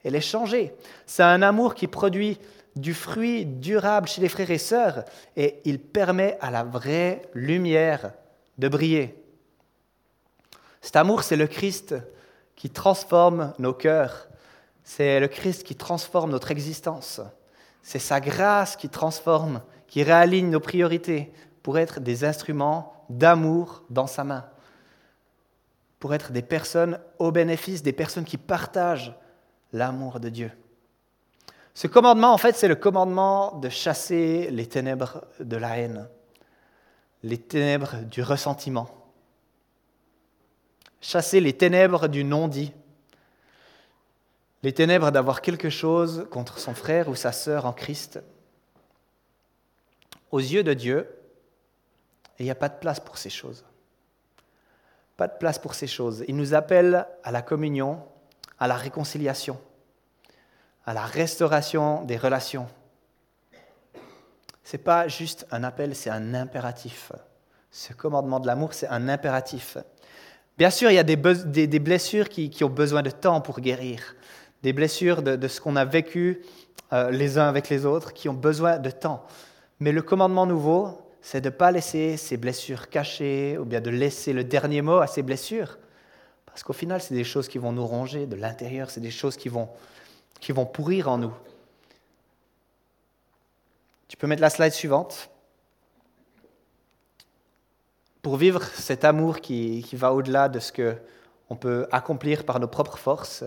Elle 0.03 0.15
est 0.15 0.21
changée. 0.21 0.73
C'est 1.05 1.21
un 1.21 1.43
amour 1.43 1.75
qui 1.75 1.85
produit 1.85 2.39
du 2.75 2.93
fruit 2.93 3.45
durable 3.45 4.07
chez 4.07 4.21
les 4.21 4.29
frères 4.29 4.51
et 4.51 4.57
sœurs 4.57 5.03
et 5.35 5.59
il 5.65 5.79
permet 5.79 6.37
à 6.41 6.49
la 6.49 6.63
vraie 6.63 7.23
lumière 7.33 8.11
de 8.57 8.67
briller. 8.67 9.15
Cet 10.81 10.95
amour, 10.95 11.23
c'est 11.23 11.35
le 11.35 11.47
Christ 11.47 11.95
qui 12.55 12.69
transforme 12.69 13.53
nos 13.59 13.73
cœurs. 13.73 14.27
C'est 14.83 15.19
le 15.19 15.27
Christ 15.27 15.63
qui 15.63 15.75
transforme 15.75 16.31
notre 16.31 16.51
existence. 16.51 17.21
C'est 17.81 17.99
sa 17.99 18.19
grâce 18.19 18.75
qui 18.75 18.89
transforme, 18.89 19.61
qui 19.87 20.03
réaligne 20.03 20.49
nos 20.49 20.59
priorités 20.59 21.31
pour 21.63 21.77
être 21.77 21.99
des 21.99 22.23
instruments 22.23 23.05
d'amour 23.09 23.83
dans 23.89 24.07
sa 24.07 24.23
main. 24.23 24.45
Pour 25.99 26.13
être 26.13 26.31
des 26.31 26.41
personnes 26.41 26.99
au 27.19 27.31
bénéfice, 27.31 27.83
des 27.83 27.93
personnes 27.93 28.25
qui 28.25 28.37
partagent 28.37 29.15
l'amour 29.73 30.19
de 30.19 30.29
Dieu. 30.29 30.51
Ce 31.73 31.87
commandement, 31.87 32.33
en 32.33 32.37
fait, 32.37 32.55
c'est 32.55 32.67
le 32.67 32.75
commandement 32.75 33.55
de 33.59 33.69
chasser 33.69 34.49
les 34.51 34.65
ténèbres 34.65 35.25
de 35.39 35.57
la 35.57 35.77
haine, 35.77 36.09
les 37.23 37.37
ténèbres 37.37 37.97
du 38.05 38.23
ressentiment, 38.23 38.89
chasser 41.01 41.39
les 41.39 41.53
ténèbres 41.53 42.07
du 42.07 42.23
non-dit, 42.23 42.73
les 44.63 44.73
ténèbres 44.73 45.11
d'avoir 45.11 45.41
quelque 45.41 45.69
chose 45.69 46.27
contre 46.31 46.59
son 46.59 46.73
frère 46.73 47.09
ou 47.09 47.15
sa 47.15 47.31
sœur 47.31 47.65
en 47.65 47.73
Christ. 47.73 48.19
Aux 50.31 50.39
yeux 50.39 50.63
de 50.63 50.73
Dieu, 50.73 51.07
il 52.39 52.45
n'y 52.45 52.51
a 52.51 52.55
pas 52.55 52.69
de 52.69 52.77
place 52.77 52.99
pour 52.99 53.17
ces 53.17 53.29
choses. 53.29 53.63
Pas 55.15 55.27
de 55.27 55.37
place 55.37 55.57
pour 55.57 55.73
ces 55.73 55.87
choses. 55.87 56.23
Il 56.27 56.35
nous 56.35 56.53
appelle 56.53 57.07
à 57.23 57.31
la 57.31 57.41
communion, 57.41 58.03
à 58.59 58.67
la 58.67 58.75
réconciliation 58.75 59.59
à 60.87 60.93
la 60.93 61.05
restauration 61.05 62.03
des 62.05 62.15
relations. 62.15 62.65
Ce 64.63 64.75
n'est 64.77 64.83
pas 64.83 65.09
juste 65.09 65.45
un 65.51 65.63
appel, 65.65 65.93
c'est 65.95 66.09
un 66.09 66.33
impératif. 66.33 67.11
Ce 67.71 67.91
commandement 67.91 68.39
de 68.39 68.47
l'amour, 68.47 68.73
c'est 68.73 68.87
un 68.87 69.09
impératif. 69.09 69.77
Bien 70.57 70.71
sûr, 70.71 70.89
il 70.89 70.95
y 70.95 70.99
a 70.99 71.03
des, 71.03 71.15
blessures 71.79 72.29
qui, 72.29 72.63
ont 72.63 72.69
besoin 72.69 73.03
de 73.03 73.11
temps 73.11 73.41
pour 73.41 73.59
guérir, 73.59 74.15
des 74.63 74.73
blessures 74.73 75.21
de, 75.21 75.47
ce 75.47 75.61
qu'on 75.61 75.75
a 75.75 75.85
vécu 75.85 76.41
euh, 76.93 77.11
les 77.11 77.37
uns 77.37 77.47
avec 77.47 77.69
les 77.69 77.85
autres 77.85 78.11
qui 78.11 78.27
ont 78.27 78.33
besoin 78.33 78.79
de 78.79 78.89
temps. 78.89 79.23
Mais 79.79 79.91
le 79.91 80.01
commandement 80.01 80.47
nouveau, 80.47 80.99
c'est 81.21 81.41
de 81.41 81.49
ne 81.49 81.53
pas 81.53 81.71
laisser 81.71 82.17
ces 82.17 82.37
blessures 82.37 82.89
cachées 82.89 83.57
ou 83.59 83.65
bien 83.65 83.81
de 83.81 83.91
laisser 83.91 84.33
le 84.33 84.43
dernier 84.43 84.81
mot 84.81 84.97
à 84.97 85.05
ces 85.05 85.21
blessures. 85.21 85.77
Parce 86.47 86.63
qu'au 86.63 86.73
final, 86.73 87.01
c'est 87.01 87.13
des 87.13 87.23
choses 87.23 87.47
qui 87.47 87.59
vont 87.59 87.71
nous 87.71 87.85
ronger 87.85 88.25
de 88.25 88.35
l'intérieur, 88.35 88.89
c'est 88.89 89.01
des 89.01 89.11
choses 89.11 89.37
qui 89.37 89.49
vont, 89.49 89.69
qui 90.39 90.53
vont 90.53 90.65
pourrir 90.65 91.07
en 91.07 91.19
nous. 91.19 91.33
Tu 94.07 94.17
peux 94.17 94.25
mettre 94.25 94.41
la 94.41 94.49
slide 94.49 94.73
suivante. 94.73 95.29
Pour 98.27 98.35
vivre 98.35 98.61
cet 98.61 99.05
amour 99.05 99.39
qui, 99.39 99.87
va 99.93 100.11
au-delà 100.11 100.49
de 100.49 100.59
ce 100.59 100.73
qu'on 100.73 101.55
peut 101.55 101.87
accomplir 101.93 102.43
par 102.43 102.59
nos 102.59 102.67
propres 102.67 102.97
forces, 102.97 103.45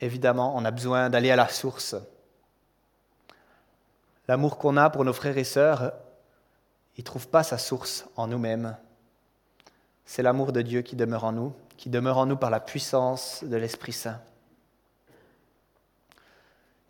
évidemment, 0.00 0.54
on 0.56 0.64
a 0.64 0.70
besoin 0.70 1.10
d'aller 1.10 1.32
à 1.32 1.34
la 1.36 1.48
source. 1.48 1.96
L'amour 4.28 4.56
qu'on 4.56 4.76
a 4.76 4.88
pour 4.88 5.04
nos 5.04 5.12
frères 5.12 5.36
et 5.36 5.42
sœurs, 5.42 5.92
il 6.96 7.00
ne 7.00 7.04
trouve 7.04 7.26
pas 7.26 7.42
sa 7.42 7.58
source 7.58 8.06
en 8.14 8.28
nous-mêmes. 8.28 8.76
C'est 10.04 10.22
l'amour 10.22 10.52
de 10.52 10.62
Dieu 10.62 10.82
qui 10.82 10.94
demeure 10.94 11.24
en 11.24 11.32
nous, 11.32 11.52
qui 11.76 11.90
demeure 11.90 12.18
en 12.18 12.26
nous 12.26 12.36
par 12.36 12.50
la 12.50 12.60
puissance 12.60 13.42
de 13.42 13.56
l'Esprit 13.56 13.94
Saint. 13.94 14.20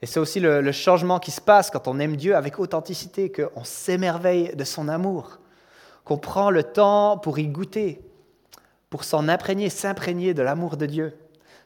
Et 0.02 0.06
c'est 0.06 0.20
aussi 0.20 0.40
le, 0.40 0.72
changement 0.72 1.20
qui 1.20 1.30
se 1.30 1.40
passe 1.40 1.70
quand 1.70 1.88
on 1.88 1.98
aime 2.00 2.16
Dieu 2.16 2.36
avec 2.36 2.58
authenticité, 2.58 3.32
qu'on 3.32 3.64
s'émerveille 3.64 4.54
de 4.54 4.64
son 4.64 4.88
amour, 4.88 5.38
qu'on 6.04 6.18
prend 6.18 6.50
le 6.50 6.62
temps 6.62 7.18
pour 7.18 7.38
y 7.38 7.46
goûter, 7.48 8.00
pour 8.88 9.04
s'en 9.04 9.28
imprégner, 9.28 9.70
s'imprégner 9.70 10.34
de 10.34 10.42
l'amour 10.42 10.76
de 10.76 10.86
Dieu. 10.86 11.16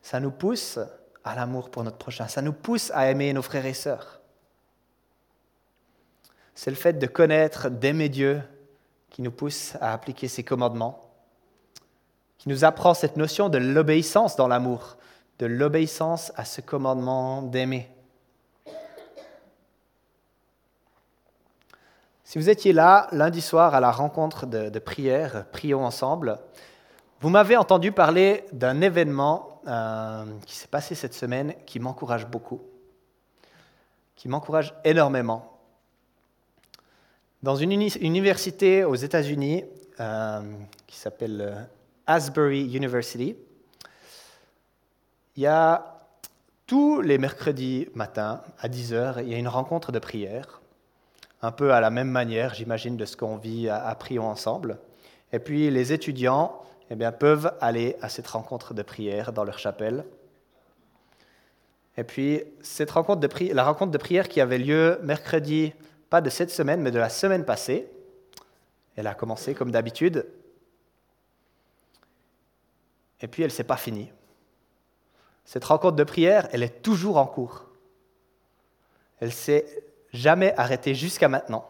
Ça 0.03 0.21
nous 0.21 0.31
pousse 0.31 0.79
à 1.25 1.35
l'amour 1.35 1.71
pour 1.71 1.85
notre 1.85 1.97
prochain, 1.97 2.29
ça 2.29 2.43
nous 2.43 2.53
pousse 2.53 2.91
à 2.95 3.11
aimer 3.11 3.33
nos 3.33 3.43
frères 3.43 3.67
et 3.67 3.75
sœurs. 3.75 4.21
C'est 6.55 6.71
le 6.71 6.77
fait 6.77 6.99
de 6.99 7.07
connaître, 7.07 7.71
d'aimer 7.71 8.09
Dieu 8.09 8.43
qui 9.11 9.23
nous 9.23 9.33
pousse 9.33 9.77
à 9.81 9.93
appliquer 9.93 10.29
ses 10.29 10.45
commandements 10.45 11.05
qui 12.45 12.51
nous 12.51 12.67
apprend 12.67 12.93
cette 12.93 13.17
notion 13.17 13.49
de 13.49 13.57
l'obéissance 13.57 14.37
dans 14.37 14.49
l'amour, 14.49 14.99
de 15.39 15.47
l'obéissance 15.47 16.31
à 16.37 16.45
ce 16.45 16.61
commandement 16.61 17.41
d'aimer. 17.41 17.89
Si 22.35 22.41
vous 22.41 22.51
étiez 22.51 22.73
là 22.73 23.07
lundi 23.13 23.41
soir 23.41 23.77
à 23.77 23.81
la 23.81 23.93
rencontre 23.93 24.45
de, 24.45 24.79
prière, 24.81 25.47
prions 25.53 25.85
ensemble, 25.85 26.41
vous 27.21 27.29
m'avez 27.29 27.57
entendu 27.57 27.93
parler 27.93 28.45
d'un 28.51 28.81
événement 28.81 29.61
euh, 29.69 30.25
qui 30.45 30.57
s'est 30.57 30.67
passé 30.67 30.97
cette 30.97 31.15
semaine 31.15 31.55
qui 31.65 31.79
m'encourage 31.79 32.27
beaucoup, 32.27 32.61
qui 34.17 34.29
m'encourage 34.29 34.75
énormément. 34.83 35.61
Dans 37.45 37.55
une 37.55 37.71
université 37.71 38.83
aux 38.83 38.97
États-Unis 38.97 39.65
euh, 40.01 40.41
qui 40.89 40.97
s'appelle 40.97 41.41
euh, 41.41 41.63
Asbury 42.09 42.63
University. 42.77 43.37
Il 45.37 45.43
y 45.45 45.47
a 45.47 46.01
tous 46.67 47.01
les 47.01 47.17
mercredis 47.19 47.87
matins 47.95 48.41
à 48.59 48.69
10h, 48.69 49.23
il 49.23 49.29
y 49.29 49.35
a 49.37 49.39
une 49.39 49.47
rencontre 49.47 49.93
de 49.93 50.01
prière, 50.01 50.63
un 51.45 51.53
peu 51.53 51.75
à 51.75 51.81
la 51.81 51.91
même 51.91 52.09
manière, 52.09 52.55
j'imagine, 52.55 52.97
de 52.97 53.05
ce 53.05 53.17
qu'on 53.17 53.37
vit 53.37 53.69
à, 53.69 53.95
Prions 53.95 54.27
ensemble. 54.27 54.79
Et 55.33 55.39
puis 55.39 55.71
les 55.71 55.93
étudiants 55.93 56.63
eh 56.91 56.97
bien, 56.97 57.13
peuvent 57.13 57.53
aller 57.61 57.97
à 58.01 58.09
cette 58.09 58.27
rencontre 58.27 58.73
de 58.73 58.83
prière 58.83 59.33
dans 59.33 59.45
leur 59.45 59.59
chapelle. 59.59 60.05
Et 61.97 62.05
puis 62.05 62.43
cette 62.63 62.91
rencontre 62.91 63.21
de 63.21 63.53
la 63.53 63.65
rencontre 63.65 63.91
de 63.93 63.99
prière 63.99 64.29
qui 64.29 64.41
avait 64.41 64.59
lieu 64.59 64.99
mercredi, 65.03 65.75
pas 66.09 66.21
de 66.21 66.31
cette 66.31 66.51
semaine, 66.51 66.81
mais 66.81 66.91
de 66.91 66.99
la 66.99 67.11
semaine 67.11 67.45
passée, 67.45 67.89
elle 68.97 69.07
a 69.07 69.15
commencé 69.15 69.55
comme 69.55 69.71
d'habitude 69.71 70.27
et 73.21 73.29
puis 73.29 73.43
elle 73.43 73.51
ne 73.51 73.55
s'est 73.55 73.65
pas 73.65 73.77
finie. 73.77 74.11
Cette 75.45 75.65
rencontre 75.65 75.97
de 75.97 76.05
prière, 76.05 76.49
elle 76.53 76.63
est 76.63 76.83
toujours 76.83 77.19
en 77.19 77.27
cours. 77.27 77.67
Elle 79.21 79.33
s'est 79.33 79.67
jamais 80.15 80.55
arrêtée 80.57 80.95
jusqu'à 80.95 81.29
maintenant. 81.29 81.69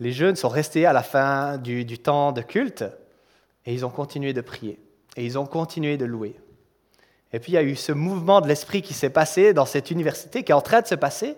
Les 0.00 0.12
jeunes 0.12 0.34
sont 0.34 0.48
restés 0.48 0.86
à 0.86 0.92
la 0.92 1.02
fin 1.02 1.58
du, 1.58 1.98
temps 1.98 2.32
de 2.32 2.40
culte 2.40 2.84
et 3.66 3.74
ils 3.74 3.84
ont 3.86 3.90
continué 3.90 4.32
de 4.32 4.40
prier 4.40 4.80
et 5.16 5.24
ils 5.24 5.38
ont 5.38 5.46
continué 5.46 5.96
de 5.96 6.06
louer. 6.06 6.34
Et 7.32 7.38
puis 7.38 7.52
il 7.52 7.54
y 7.54 7.58
a 7.58 7.62
eu 7.62 7.76
ce 7.76 7.92
mouvement 7.92 8.40
de 8.40 8.48
l'esprit 8.48 8.82
qui 8.82 8.94
s'est 8.94 9.10
passé 9.10 9.52
dans 9.52 9.66
cette 9.66 9.90
université, 9.90 10.42
qui 10.42 10.50
est 10.50 10.54
en 10.54 10.62
train 10.62 10.80
de 10.80 10.86
se 10.86 10.94
passer. 10.94 11.36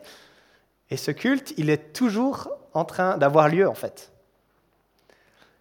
Et 0.91 0.97
ce 0.97 1.11
culte, 1.11 1.53
il 1.59 1.69
est 1.69 1.93
toujours 1.93 2.49
en 2.73 2.85
train 2.85 3.19
d'avoir 3.19 3.49
lieu 3.49 3.69
en 3.69 3.75
fait. 3.75 4.13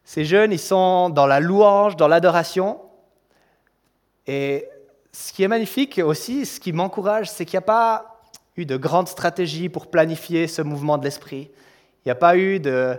Ces 0.06 0.24
jeunes, 0.24 0.52
ils 0.52 0.60
sont 0.60 1.10
dans 1.10 1.26
la 1.26 1.40
louange, 1.40 1.96
dans 1.96 2.08
l'adoration, 2.08 2.80
et 4.28 4.68
ce 5.12 5.34
qui 5.34 5.44
est 5.44 5.48
magnifique 5.48 6.00
aussi, 6.00 6.46
ce 6.46 6.60
qui 6.60 6.72
m'encourage, 6.72 7.30
c'est 7.30 7.46
qu'il 7.46 7.58
n'y 7.58 7.64
a 7.64 7.68
pas 7.68 8.11
de 8.66 8.78
grande 8.78 9.08
stratégie 9.08 9.70
pour 9.70 9.88
planifier 9.88 10.48
ce 10.48 10.62
mouvement 10.62 10.98
de 10.98 11.04
l'esprit. 11.04 11.50
Il 12.04 12.08
n'y 12.08 12.12
a 12.12 12.16
pas 12.16 12.38
eu 12.38 12.60
de, 12.60 12.98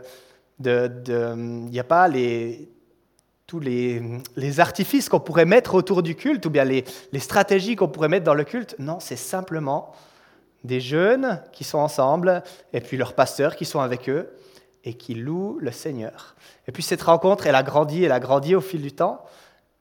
il 0.64 1.70
n'y 1.70 1.80
a 1.80 1.84
pas 1.84 2.08
les, 2.08 2.68
tous 3.46 3.60
les, 3.60 4.02
les 4.36 4.60
artifices 4.60 5.08
qu'on 5.08 5.20
pourrait 5.20 5.44
mettre 5.44 5.74
autour 5.74 6.02
du 6.02 6.14
culte 6.14 6.46
ou 6.46 6.50
bien 6.50 6.64
les, 6.64 6.84
les 7.12 7.18
stratégies 7.18 7.76
qu'on 7.76 7.88
pourrait 7.88 8.08
mettre 8.08 8.24
dans 8.24 8.34
le 8.34 8.44
culte. 8.44 8.76
Non, 8.78 8.98
c'est 9.00 9.16
simplement 9.16 9.92
des 10.64 10.80
jeunes 10.80 11.42
qui 11.52 11.64
sont 11.64 11.78
ensemble 11.78 12.42
et 12.72 12.80
puis 12.80 12.96
leurs 12.96 13.14
pasteurs 13.14 13.56
qui 13.56 13.64
sont 13.64 13.80
avec 13.80 14.08
eux 14.08 14.30
et 14.84 14.94
qui 14.94 15.14
louent 15.14 15.58
le 15.60 15.70
Seigneur. 15.70 16.36
Et 16.66 16.72
puis 16.72 16.82
cette 16.82 17.02
rencontre, 17.02 17.46
elle 17.46 17.54
a 17.54 17.62
grandi, 17.62 18.04
elle 18.04 18.12
a 18.12 18.20
grandi 18.20 18.54
au 18.54 18.60
fil 18.60 18.82
du 18.82 18.92
temps 18.92 19.24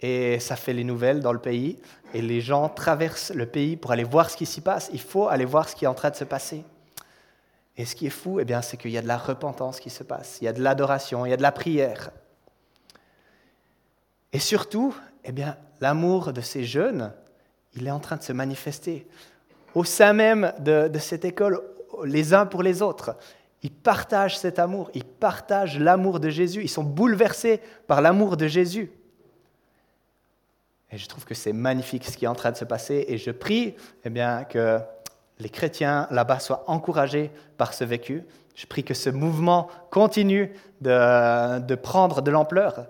et 0.02 0.40
ça 0.40 0.56
fait 0.56 0.74
les 0.74 0.84
nouvelles 0.84 1.20
dans 1.20 1.32
le 1.32 1.40
pays, 1.40 1.78
et 2.14 2.22
les 2.22 2.42
gens 2.42 2.68
traversent 2.70 3.32
le 3.34 3.46
pays 3.46 3.78
pour 3.78 3.92
aller 3.92 4.04
voir 4.04 4.30
ce 4.30 4.36
qui 4.36 4.46
s'y 4.46 4.62
passe. 4.62 4.90
Il 4.94 5.00
faut 5.00 5.28
aller 5.28 5.46
voir 5.46 5.70
ce 5.70 5.76
qui 5.76 5.86
est 5.86 5.88
en 5.88 5.94
train 5.94 6.10
de 6.10 6.16
se 6.16 6.24
passer. 6.24 6.64
Et 7.78 7.86
ce 7.86 7.96
qui 7.96 8.08
est 8.08 8.12
fou, 8.12 8.40
eh 8.40 8.46
bien, 8.46 8.62
c'est 8.62 8.78
qu'il 8.78 8.92
y 8.92 8.98
a 8.98 9.02
de 9.02 9.08
la 9.08 9.18
repentance 9.18 9.80
qui 9.80 9.90
se 9.90 10.04
passe, 10.04 10.40
il 10.42 10.46
y 10.46 10.48
a 10.48 10.54
de 10.54 10.62
l'adoration, 10.62 11.26
il 11.26 11.30
y 11.30 11.34
a 11.34 11.38
de 11.38 11.42
la 11.42 11.52
prière. 11.52 12.12
Et 14.34 14.40
surtout, 14.40 14.96
eh 15.24 15.32
bien, 15.32 15.56
l'amour 15.80 16.34
de 16.34 16.42
ces 16.42 16.64
jeunes, 16.64 17.14
il 17.74 17.88
est 17.88 17.92
en 17.92 18.00
train 18.00 18.18
de 18.18 18.24
se 18.24 18.34
manifester. 18.34 19.08
Au 19.76 19.84
sein 19.84 20.14
même 20.14 20.54
de, 20.60 20.88
de 20.88 21.00
cette 21.00 21.26
école, 21.26 21.62
les 22.04 22.34
uns 22.34 22.46
pour 22.46 22.64
les 22.64 22.82
autres, 22.82 23.16
ils 23.64 23.72
partagent 23.72 24.38
cet 24.38 24.58
amour, 24.60 24.90
ils 24.94 25.06
partagent 25.06 25.80
l'amour 25.80 26.20
de 26.20 26.30
Jésus, 26.30 26.64
ils 26.64 26.70
sont 26.70 26.84
bouleversés 26.84 27.62
par 27.88 28.02
l'amour 28.02 28.36
de 28.36 28.48
Jésus. 28.48 28.92
Et 30.92 30.98
je 30.98 31.08
trouve 31.08 31.26
que 31.26 31.34
c'est 31.34 31.54
magnifique 31.54 32.06
ce 32.06 32.18
qui 32.18 32.26
est 32.26 32.28
en 32.28 32.36
train 32.36 32.52
de 32.52 32.58
se 32.58 32.66
passer. 32.66 33.06
Et 33.08 33.18
je 33.18 33.32
prie 33.32 33.76
eh 34.04 34.10
bien, 34.10 34.44
que 34.44 34.80
les 35.40 35.50
chrétiens 35.50 36.08
là-bas 36.12 36.40
soient 36.40 36.64
encouragés 36.68 37.32
par 37.58 37.74
ce 37.74 37.84
vécu. 37.84 38.24
Je 38.56 38.66
prie 38.66 38.84
que 38.84 38.94
ce 38.94 39.10
mouvement 39.10 39.70
continue 39.90 40.54
de, 40.82 41.60
de 41.60 41.76
prendre 41.76 42.22
de 42.22 42.30
l'ampleur. 42.30 42.88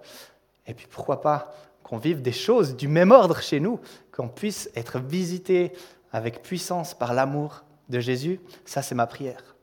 Et 0.65 0.73
puis 0.73 0.87
pourquoi 0.89 1.21
pas 1.21 1.53
qu'on 1.83 1.97
vive 1.97 2.21
des 2.21 2.31
choses 2.31 2.75
du 2.75 2.87
même 2.87 3.11
ordre 3.11 3.41
chez 3.41 3.59
nous, 3.59 3.79
qu'on 4.11 4.27
puisse 4.29 4.69
être 4.75 4.99
visité 4.99 5.73
avec 6.13 6.41
puissance 6.41 6.93
par 6.93 7.13
l'amour 7.13 7.63
de 7.89 7.99
Jésus. 7.99 8.39
Ça, 8.65 8.81
c'est 8.81 8.95
ma 8.95 9.07
prière. 9.07 9.55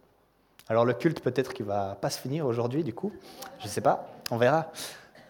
Alors 0.69 0.85
le 0.85 0.93
culte, 0.93 1.21
peut-être 1.21 1.55
qu'il 1.55 1.65
ne 1.65 1.71
va 1.71 1.97
pas 2.01 2.11
se 2.11 2.21
finir 2.21 2.47
aujourd'hui, 2.47 2.85
du 2.85 2.93
coup. 2.93 3.13
Je 3.59 3.65
ne 3.65 3.71
sais 3.71 3.81
pas, 3.81 4.07
on 4.31 4.37
verra. 4.37 4.71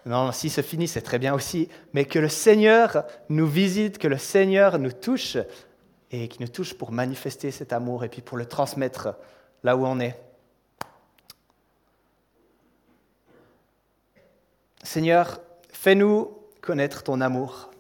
Non, 0.09 0.33
si 0.33 0.49
se 0.49 0.62
finit, 0.62 0.88
c'est 0.88 1.03
très 1.03 1.18
bien 1.18 1.35
aussi, 1.35 1.68
mais 1.92 2.07
que 2.07 2.18
le 2.18 2.31
Seigneur 2.31 3.05
nous 3.29 3.47
visite, 3.47 3.99
que 3.99 4.09
le 4.09 4.16
Seigneur 4.16 4.79
nous 4.79 4.90
touche, 4.90 5.37
et 6.11 6.29
qui 6.29 6.40
nous 6.40 6.49
touche 6.49 6.73
pour 6.73 6.92
manifester 6.92 7.51
cet 7.51 7.75
amour 7.75 8.05
et 8.05 8.09
puis 8.09 8.23
pour 8.23 8.38
le 8.38 8.47
transmettre 8.47 9.16
là 9.62 9.77
où 9.77 9.85
on 9.85 10.01
est. 10.01 10.18
Seigneur, 14.83 15.42
fais-nous 15.71 16.31
connaître 16.62 17.03
ton 17.03 17.21
amour. 17.21 17.71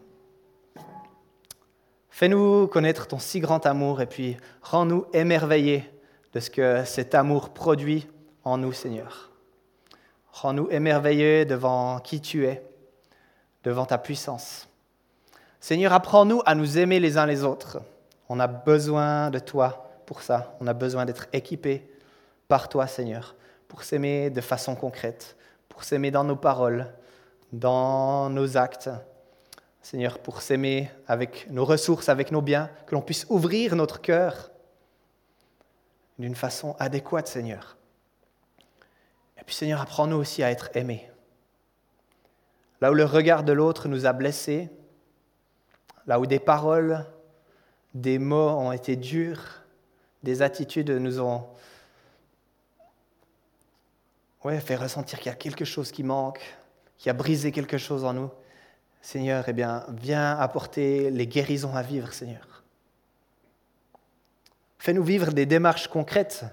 Fais-nous 2.10 2.66
connaître 2.66 3.06
ton 3.06 3.18
si 3.18 3.40
grand 3.40 3.64
amour 3.64 4.02
et 4.02 4.06
puis 4.06 4.36
rends-nous 4.60 5.06
émerveillés 5.14 5.90
de 6.34 6.40
ce 6.40 6.50
que 6.50 6.84
cet 6.84 7.14
amour 7.14 7.54
produit 7.54 8.06
en 8.44 8.58
nous, 8.58 8.74
Seigneur. 8.74 9.27
Rends-nous 10.40 10.68
émerveillés 10.70 11.44
devant 11.44 11.98
qui 11.98 12.20
tu 12.20 12.46
es, 12.46 12.62
devant 13.64 13.86
ta 13.86 13.98
puissance. 13.98 14.68
Seigneur, 15.58 15.92
apprends-nous 15.92 16.42
à 16.46 16.54
nous 16.54 16.78
aimer 16.78 17.00
les 17.00 17.18
uns 17.18 17.26
les 17.26 17.42
autres. 17.42 17.80
On 18.28 18.38
a 18.38 18.46
besoin 18.46 19.30
de 19.30 19.40
toi 19.40 19.90
pour 20.06 20.22
ça. 20.22 20.54
On 20.60 20.68
a 20.68 20.74
besoin 20.74 21.06
d'être 21.06 21.26
équipés 21.32 21.90
par 22.46 22.68
toi, 22.68 22.86
Seigneur, 22.86 23.34
pour 23.66 23.82
s'aimer 23.82 24.30
de 24.30 24.40
façon 24.40 24.76
concrète, 24.76 25.36
pour 25.68 25.82
s'aimer 25.82 26.12
dans 26.12 26.22
nos 26.22 26.36
paroles, 26.36 26.86
dans 27.52 28.30
nos 28.30 28.56
actes. 28.56 28.90
Seigneur, 29.82 30.20
pour 30.20 30.40
s'aimer 30.40 30.88
avec 31.08 31.50
nos 31.50 31.64
ressources, 31.64 32.08
avec 32.08 32.30
nos 32.30 32.42
biens, 32.42 32.70
que 32.86 32.94
l'on 32.94 33.02
puisse 33.02 33.26
ouvrir 33.28 33.74
notre 33.74 34.00
cœur 34.00 34.52
d'une 36.16 36.36
façon 36.36 36.76
adéquate, 36.78 37.26
Seigneur. 37.26 37.77
Puis 39.48 39.56
Seigneur, 39.56 39.80
apprends-nous 39.80 40.18
aussi 40.18 40.42
à 40.42 40.50
être 40.50 40.68
aimés. 40.74 41.08
là 42.82 42.90
où 42.90 42.94
le 42.94 43.06
regard 43.06 43.44
de 43.44 43.52
l'autre 43.54 43.88
nous 43.88 44.04
a 44.04 44.12
blessés, 44.12 44.68
là 46.06 46.20
où 46.20 46.26
des 46.26 46.38
paroles, 46.38 47.06
des 47.94 48.18
mots 48.18 48.50
ont 48.50 48.72
été 48.72 48.94
durs, 48.94 49.62
des 50.22 50.42
attitudes 50.42 50.90
nous 50.90 51.18
ont 51.22 51.46
ouais, 54.44 54.60
fait 54.60 54.76
ressentir 54.76 55.18
qu'il 55.18 55.28
y 55.28 55.34
a 55.34 55.38
quelque 55.38 55.64
chose 55.64 55.92
qui 55.92 56.02
manque, 56.02 56.42
qui 56.98 57.08
a 57.08 57.14
brisé 57.14 57.50
quelque 57.50 57.78
chose 57.78 58.04
en 58.04 58.12
nous. 58.12 58.30
Seigneur, 59.00 59.48
eh 59.48 59.54
bien, 59.54 59.86
viens 59.94 60.38
apporter 60.38 61.10
les 61.10 61.26
guérisons 61.26 61.74
à 61.74 61.80
vivre, 61.80 62.12
Seigneur. 62.12 62.62
Fais-nous 64.78 65.04
vivre 65.04 65.32
des 65.32 65.46
démarches 65.46 65.88
concrètes 65.88 66.44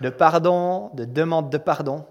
de 0.00 0.10
pardon, 0.10 0.88
de 0.94 1.04
demande 1.04 1.50
de 1.50 1.58
pardon. 1.58 2.06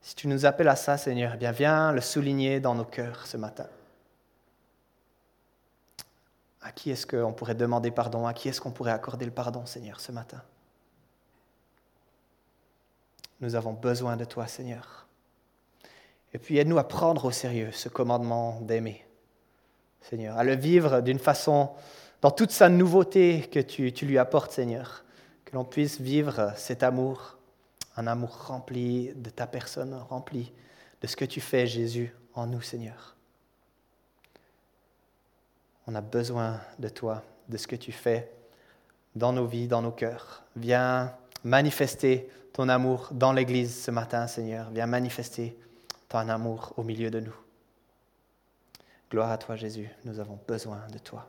Si 0.00 0.14
tu 0.14 0.28
nous 0.28 0.46
appelles 0.46 0.68
à 0.68 0.76
ça, 0.76 0.96
Seigneur, 0.96 1.32
eh 1.34 1.36
bien, 1.36 1.52
viens 1.52 1.92
le 1.92 2.00
souligner 2.00 2.60
dans 2.60 2.74
nos 2.74 2.84
cœurs 2.84 3.26
ce 3.26 3.36
matin. 3.36 3.66
À 6.60 6.72
qui 6.72 6.90
est-ce 6.90 7.06
qu'on 7.06 7.32
pourrait 7.32 7.54
demander 7.54 7.90
pardon? 7.90 8.26
À 8.26 8.34
qui 8.34 8.48
est-ce 8.48 8.60
qu'on 8.60 8.70
pourrait 8.70 8.92
accorder 8.92 9.24
le 9.24 9.32
pardon, 9.32 9.66
Seigneur, 9.66 10.00
ce 10.00 10.12
matin? 10.12 10.42
Nous 13.40 13.56
avons 13.56 13.72
besoin 13.72 14.16
de 14.16 14.24
toi, 14.24 14.46
Seigneur. 14.46 15.06
Et 16.32 16.38
puis 16.38 16.58
aide-nous 16.58 16.78
à 16.78 16.86
prendre 16.86 17.24
au 17.24 17.30
sérieux 17.30 17.72
ce 17.72 17.88
commandement 17.88 18.60
d'aimer, 18.60 19.04
Seigneur, 20.00 20.38
à 20.38 20.44
le 20.44 20.54
vivre 20.54 21.00
d'une 21.00 21.18
façon, 21.18 21.70
dans 22.20 22.30
toute 22.30 22.52
sa 22.52 22.68
nouveauté 22.68 23.48
que 23.52 23.60
tu, 23.60 23.92
tu 23.92 24.06
lui 24.06 24.16
apportes, 24.16 24.52
Seigneur, 24.52 25.01
que 25.52 25.56
l'on 25.56 25.64
puisse 25.64 26.00
vivre 26.00 26.54
cet 26.56 26.82
amour, 26.82 27.36
un 27.98 28.06
amour 28.06 28.46
rempli 28.46 29.12
de 29.14 29.28
ta 29.28 29.46
personne, 29.46 29.92
rempli 30.08 30.50
de 31.02 31.06
ce 31.06 31.14
que 31.14 31.26
tu 31.26 31.42
fais, 31.42 31.66
Jésus, 31.66 32.10
en 32.32 32.46
nous, 32.46 32.62
Seigneur. 32.62 33.14
On 35.86 35.94
a 35.94 36.00
besoin 36.00 36.58
de 36.78 36.88
toi, 36.88 37.22
de 37.50 37.58
ce 37.58 37.66
que 37.66 37.76
tu 37.76 37.92
fais 37.92 38.32
dans 39.14 39.34
nos 39.34 39.46
vies, 39.46 39.68
dans 39.68 39.82
nos 39.82 39.90
cœurs. 39.90 40.42
Viens 40.56 41.14
manifester 41.44 42.30
ton 42.54 42.70
amour 42.70 43.08
dans 43.10 43.34
l'Église 43.34 43.78
ce 43.82 43.90
matin, 43.90 44.26
Seigneur. 44.28 44.70
Viens 44.70 44.86
manifester 44.86 45.58
ton 46.08 46.30
amour 46.30 46.72
au 46.78 46.82
milieu 46.82 47.10
de 47.10 47.20
nous. 47.20 47.36
Gloire 49.10 49.30
à 49.30 49.36
toi, 49.36 49.56
Jésus. 49.56 49.90
Nous 50.04 50.18
avons 50.18 50.38
besoin 50.48 50.86
de 50.90 50.98
toi. 50.98 51.28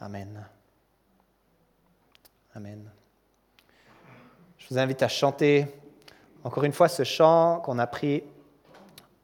Amen. 0.00 0.44
Amen. 2.56 2.90
Je 4.70 4.76
vous 4.76 4.80
invite 4.80 5.02
à 5.02 5.08
chanter 5.08 5.66
encore 6.44 6.62
une 6.62 6.72
fois 6.72 6.88
ce 6.88 7.02
chant 7.02 7.58
qu'on 7.58 7.80
a 7.80 7.88
pris 7.88 8.22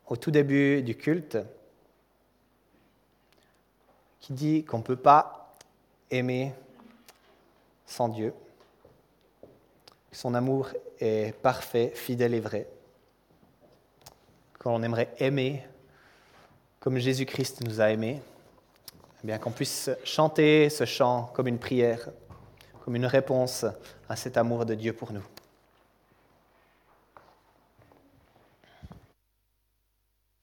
au 0.08 0.16
tout 0.16 0.32
début 0.32 0.82
du 0.82 0.96
culte, 0.96 1.38
qui 4.18 4.32
dit 4.32 4.64
qu'on 4.64 4.78
ne 4.78 4.82
peut 4.82 4.96
pas 4.96 5.54
aimer 6.10 6.52
sans 7.86 8.08
Dieu. 8.08 8.34
Son 10.10 10.34
amour 10.34 10.70
est 10.98 11.32
parfait, 11.36 11.92
fidèle 11.94 12.34
et 12.34 12.40
vrai 12.40 12.68
qu'on 14.58 14.82
aimerait 14.82 15.14
aimer 15.20 15.64
comme 16.80 16.98
Jésus-Christ 16.98 17.62
nous 17.64 17.80
a 17.80 17.92
aimés, 17.92 18.20
eh 19.22 19.26
bien 19.28 19.38
qu'on 19.38 19.52
puisse 19.52 19.90
chanter 20.02 20.70
ce 20.70 20.84
chant 20.84 21.30
comme 21.34 21.46
une 21.46 21.60
prière, 21.60 22.08
comme 22.84 22.96
une 22.96 23.06
réponse 23.06 23.64
à 24.08 24.16
cet 24.16 24.36
amour 24.36 24.66
de 24.66 24.74
Dieu 24.74 24.92
pour 24.92 25.12
nous. 25.12 25.22